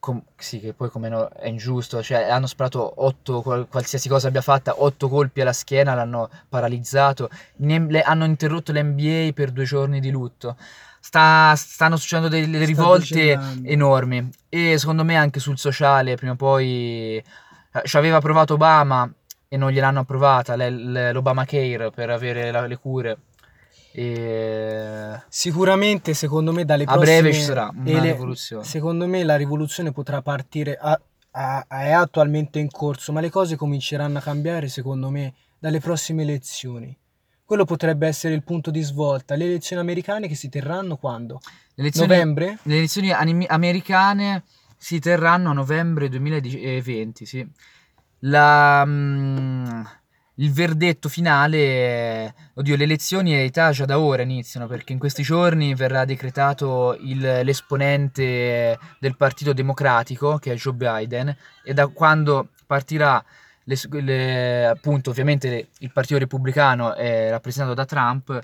com- 0.00 0.22
sì, 0.36 0.58
che 0.60 0.72
poi 0.72 0.88
come 0.90 1.08
no, 1.08 1.28
è 1.28 1.46
ingiusto, 1.46 2.02
cioè 2.02 2.22
hanno 2.30 2.46
sparato 2.46 3.04
otto, 3.04 3.42
qual- 3.42 3.68
qualsiasi 3.68 4.08
cosa 4.08 4.28
abbia 4.28 4.40
fatta, 4.40 4.82
otto 4.82 5.08
colpi 5.08 5.42
alla 5.42 5.52
schiena, 5.52 5.94
l'hanno 5.94 6.28
paralizzato, 6.48 7.28
Ne- 7.56 7.86
le- 7.88 8.02
hanno 8.02 8.24
interrotto 8.24 8.72
l'NBA 8.72 9.32
per 9.34 9.50
due 9.52 9.64
giorni 9.64 10.00
di 10.00 10.10
lutto. 10.10 10.56
Sta- 11.02 11.54
stanno 11.56 11.96
succedendo 11.96 12.28
delle, 12.28 12.56
Sta 12.58 12.66
rivolte 12.66 13.14
degenerando. 13.14 13.68
enormi 13.68 14.30
e 14.48 14.78
secondo 14.78 15.04
me 15.04 15.16
anche 15.16 15.40
sul 15.40 15.56
sociale 15.58 16.14
prima 16.16 16.32
o 16.32 16.36
poi 16.36 17.16
eh, 17.72 17.82
ci 17.84 17.96
aveva 17.96 18.20
provato 18.20 18.54
Obama 18.54 19.10
e 19.48 19.56
non 19.56 19.70
gliel'hanno 19.70 20.00
approvata 20.00 20.56
le- 20.56 20.70
le- 20.70 21.12
l'Obamacare 21.12 21.90
per 21.90 22.10
avere 22.10 22.50
la- 22.50 22.66
le 22.66 22.76
cure 22.78 23.16
e 23.92 25.20
Sicuramente, 25.28 26.14
secondo 26.14 26.52
me, 26.52 26.64
dalle 26.64 26.84
a 26.84 26.92
prossime 26.92 27.20
breve 27.20 27.32
ci 27.34 27.40
sarà 27.42 27.70
una 27.74 27.88
ele- 27.90 28.12
rivoluzione. 28.12 28.64
Secondo 28.64 29.06
me 29.06 29.22
la 29.24 29.36
rivoluzione 29.36 29.92
potrà 29.92 30.22
partire, 30.22 30.76
a- 30.80 31.00
a- 31.32 31.66
è 31.68 31.90
attualmente 31.92 32.58
in 32.58 32.70
corso, 32.70 33.12
ma 33.12 33.20
le 33.20 33.30
cose 33.30 33.56
cominceranno 33.56 34.18
a 34.18 34.20
cambiare, 34.20 34.68
secondo 34.68 35.10
me, 35.10 35.34
dalle 35.58 35.80
prossime 35.80 36.22
elezioni. 36.22 36.96
Quello 37.44 37.64
potrebbe 37.64 38.06
essere 38.06 38.34
il 38.34 38.44
punto 38.44 38.70
di 38.70 38.80
svolta. 38.82 39.34
Le 39.34 39.44
elezioni 39.44 39.82
americane 39.82 40.28
che 40.28 40.36
si 40.36 40.48
terranno 40.48 40.96
quando? 40.96 41.40
Le 41.74 41.82
elezioni- 41.82 42.08
Novembre? 42.08 42.58
Le 42.62 42.76
elezioni 42.76 43.10
animi- 43.10 43.46
americane 43.48 44.44
si 44.76 45.00
terranno 45.00 45.50
a 45.50 45.52
novembre 45.52 46.08
2020, 46.08 47.26
sì. 47.26 47.46
La, 48.20 48.84
mm, 48.86 49.80
il 50.40 50.52
verdetto 50.52 51.08
finale, 51.10 52.34
oddio, 52.54 52.76
le 52.76 52.84
elezioni 52.84 53.30
in 53.30 53.36
realtà 53.36 53.72
già 53.72 53.84
da 53.84 53.98
ora 53.98 54.22
iniziano 54.22 54.66
perché 54.66 54.92
in 54.94 54.98
questi 54.98 55.22
giorni 55.22 55.74
verrà 55.74 56.04
decretato 56.06 56.96
il- 57.00 57.40
l'esponente 57.42 58.78
del 58.98 59.16
Partito 59.16 59.52
Democratico, 59.52 60.38
che 60.38 60.52
è 60.52 60.56
Joe 60.56 60.72
Biden, 60.72 61.36
e 61.62 61.74
da 61.74 61.86
quando 61.88 62.48
partirà, 62.66 63.22
le- 63.64 63.76
le- 64.02 64.66
appunto, 64.66 65.10
ovviamente 65.10 65.68
il 65.78 65.92
Partito 65.92 66.18
Repubblicano 66.18 66.94
è 66.94 67.28
rappresentato 67.28 67.74
da 67.74 67.84
Trump, 67.84 68.40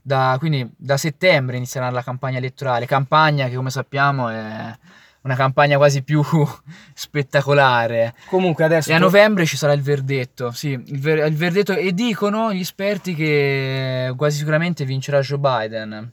da, 0.00 0.36
quindi 0.38 0.70
da 0.76 0.96
settembre 0.96 1.56
inizierà 1.56 1.90
la 1.90 2.02
campagna 2.02 2.38
elettorale, 2.38 2.86
campagna 2.86 3.48
che 3.48 3.56
come 3.56 3.70
sappiamo 3.70 4.28
è 4.28 4.76
una 5.24 5.34
campagna 5.34 5.76
quasi 5.76 6.02
più 6.02 6.22
spettacolare. 6.94 8.14
Comunque 8.28 8.64
adesso... 8.64 8.90
E 8.90 8.94
a 8.94 8.98
novembre 8.98 9.46
ci 9.46 9.56
sarà 9.56 9.72
il 9.72 9.82
verdetto, 9.82 10.50
sì, 10.52 10.68
il, 10.70 11.00
ver- 11.00 11.26
il 11.26 11.36
verdetto 11.36 11.72
e 11.72 11.92
dicono 11.92 12.52
gli 12.52 12.60
esperti 12.60 13.14
che 13.14 14.12
quasi 14.16 14.38
sicuramente 14.38 14.84
vincerà 14.84 15.20
Joe 15.20 15.38
Biden. 15.38 16.12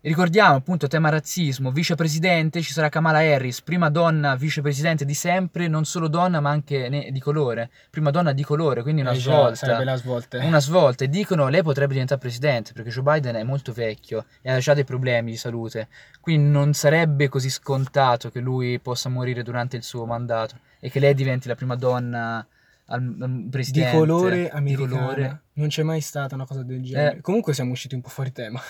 Ricordiamo 0.00 0.54
appunto 0.54 0.86
tema 0.86 1.08
razzismo, 1.08 1.72
vicepresidente 1.72 2.62
ci 2.62 2.72
sarà 2.72 2.88
Kamala 2.88 3.18
Harris, 3.18 3.62
prima 3.62 3.90
donna 3.90 4.36
vicepresidente 4.36 5.04
di 5.04 5.12
sempre, 5.12 5.66
non 5.66 5.84
solo 5.84 6.06
donna 6.06 6.38
ma 6.38 6.50
anche 6.50 6.88
ne- 6.88 7.10
di 7.10 7.18
colore, 7.18 7.68
prima 7.90 8.12
donna 8.12 8.30
di 8.32 8.44
colore, 8.44 8.82
quindi 8.82 9.00
una 9.00 9.10
Eh 9.10 9.16
già, 9.16 9.52
svolta. 9.56 9.82
La 9.82 9.96
svolta. 9.96 10.38
Una 10.44 10.60
svolta 10.60 11.02
e 11.04 11.08
dicono 11.08 11.48
lei 11.48 11.64
potrebbe 11.64 11.94
diventare 11.94 12.20
presidente 12.20 12.72
perché 12.72 12.90
Joe 12.90 13.02
Biden 13.02 13.34
è 13.34 13.42
molto 13.42 13.72
vecchio 13.72 14.26
e 14.40 14.52
ha 14.52 14.58
già 14.60 14.72
dei 14.72 14.84
problemi 14.84 15.32
di 15.32 15.36
salute, 15.36 15.88
quindi 16.20 16.48
non 16.48 16.74
sarebbe 16.74 17.28
così 17.28 17.50
scontato 17.50 18.30
che 18.30 18.38
lui 18.38 18.78
possa 18.78 19.08
morire 19.08 19.42
durante 19.42 19.76
il 19.76 19.82
suo 19.82 20.06
mandato 20.06 20.60
e 20.78 20.90
che 20.90 21.00
lei 21.00 21.12
diventi 21.12 21.48
la 21.48 21.56
prima 21.56 21.74
donna 21.74 22.46
al, 22.86 23.16
al 23.20 23.30
Di 23.42 23.48
presidente 23.50 23.96
colore 23.96 24.42
di 24.42 24.48
americana. 24.52 24.88
colore. 24.96 25.40
Non 25.54 25.66
c'è 25.66 25.82
mai 25.82 26.00
stata 26.00 26.36
una 26.36 26.46
cosa 26.46 26.62
del 26.62 26.80
genere. 26.84 27.16
Eh. 27.16 27.20
Comunque 27.20 27.52
siamo 27.52 27.72
usciti 27.72 27.96
un 27.96 28.00
po' 28.00 28.08
fuori 28.10 28.30
tema. 28.30 28.60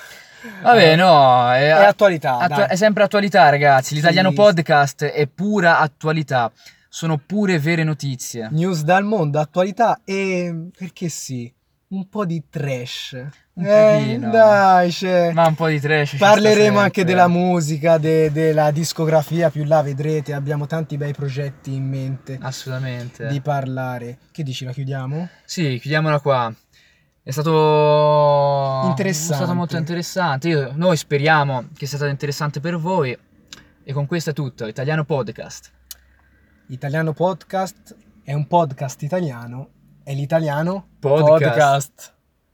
Vabbè, 0.62 0.92
Eh, 0.92 0.96
no, 0.96 1.52
è, 1.52 1.66
È 1.66 1.70
attualità. 1.84 2.38
attua- 2.38 2.56
dai. 2.56 2.68
è 2.68 2.76
sempre 2.76 3.02
attualità, 3.02 3.48
ragazzi. 3.48 3.94
L'italiano 3.94 4.30
Sì. 4.30 4.34
podcast 4.36 5.04
è 5.04 5.26
pura 5.26 5.78
attualità. 5.80 6.50
Sono 6.88 7.18
pure 7.18 7.58
vere 7.58 7.84
notizie. 7.84 8.48
News 8.50 8.82
dal 8.82 9.04
mondo, 9.04 9.38
attualità 9.40 10.00
e 10.04 10.68
perché 10.76 11.08
sì, 11.08 11.52
un 11.88 12.08
po' 12.08 12.24
di 12.24 12.42
trash. 12.48 13.16
Un 13.58 13.64
eh, 13.66 13.98
pochino. 13.98 14.30
dai, 14.30 14.90
c'è. 14.90 15.32
Ma 15.32 15.46
un 15.48 15.54
po' 15.56 15.66
di 15.66 15.80
trash. 15.80 16.14
Parleremo 16.16 16.78
anche 16.78 17.04
della 17.04 17.26
musica, 17.26 17.98
de- 17.98 18.30
della 18.30 18.70
discografia, 18.70 19.50
più 19.50 19.64
là 19.64 19.82
vedrete, 19.82 20.32
abbiamo 20.32 20.66
tanti 20.66 20.96
bei 20.96 21.12
progetti 21.12 21.74
in 21.74 21.88
mente 21.88 22.38
Assolutamente. 22.40 23.26
di 23.26 23.40
parlare. 23.40 24.18
Che 24.30 24.42
dici, 24.44 24.64
la 24.64 24.70
chiudiamo? 24.72 25.28
Sì, 25.44 25.78
chiudiamola 25.80 26.20
qua. 26.20 26.54
È 27.28 27.30
stato 27.30 28.86
Interessante. 28.88 29.34
È 29.34 29.36
stato 29.36 29.54
molto 29.54 29.76
interessante. 29.76 30.48
Io- 30.48 30.72
noi 30.74 30.96
speriamo 30.96 31.68
che 31.76 31.84
sia 31.84 31.98
stato 31.98 32.10
interessante 32.10 32.58
per 32.58 32.78
voi. 32.78 33.14
E 33.84 33.92
con 33.92 34.06
questo 34.06 34.30
è 34.30 34.32
tutto. 34.32 34.66
Italiano 34.66 35.04
Podcast. 35.04 35.70
Italiano 36.68 37.12
Podcast 37.12 37.94
è 38.24 38.32
un 38.32 38.46
podcast 38.46 39.02
italiano, 39.02 39.68
è 40.04 40.14
l'italiano 40.14 40.86
Podcast. 40.98 41.44
podcast. 41.44 42.17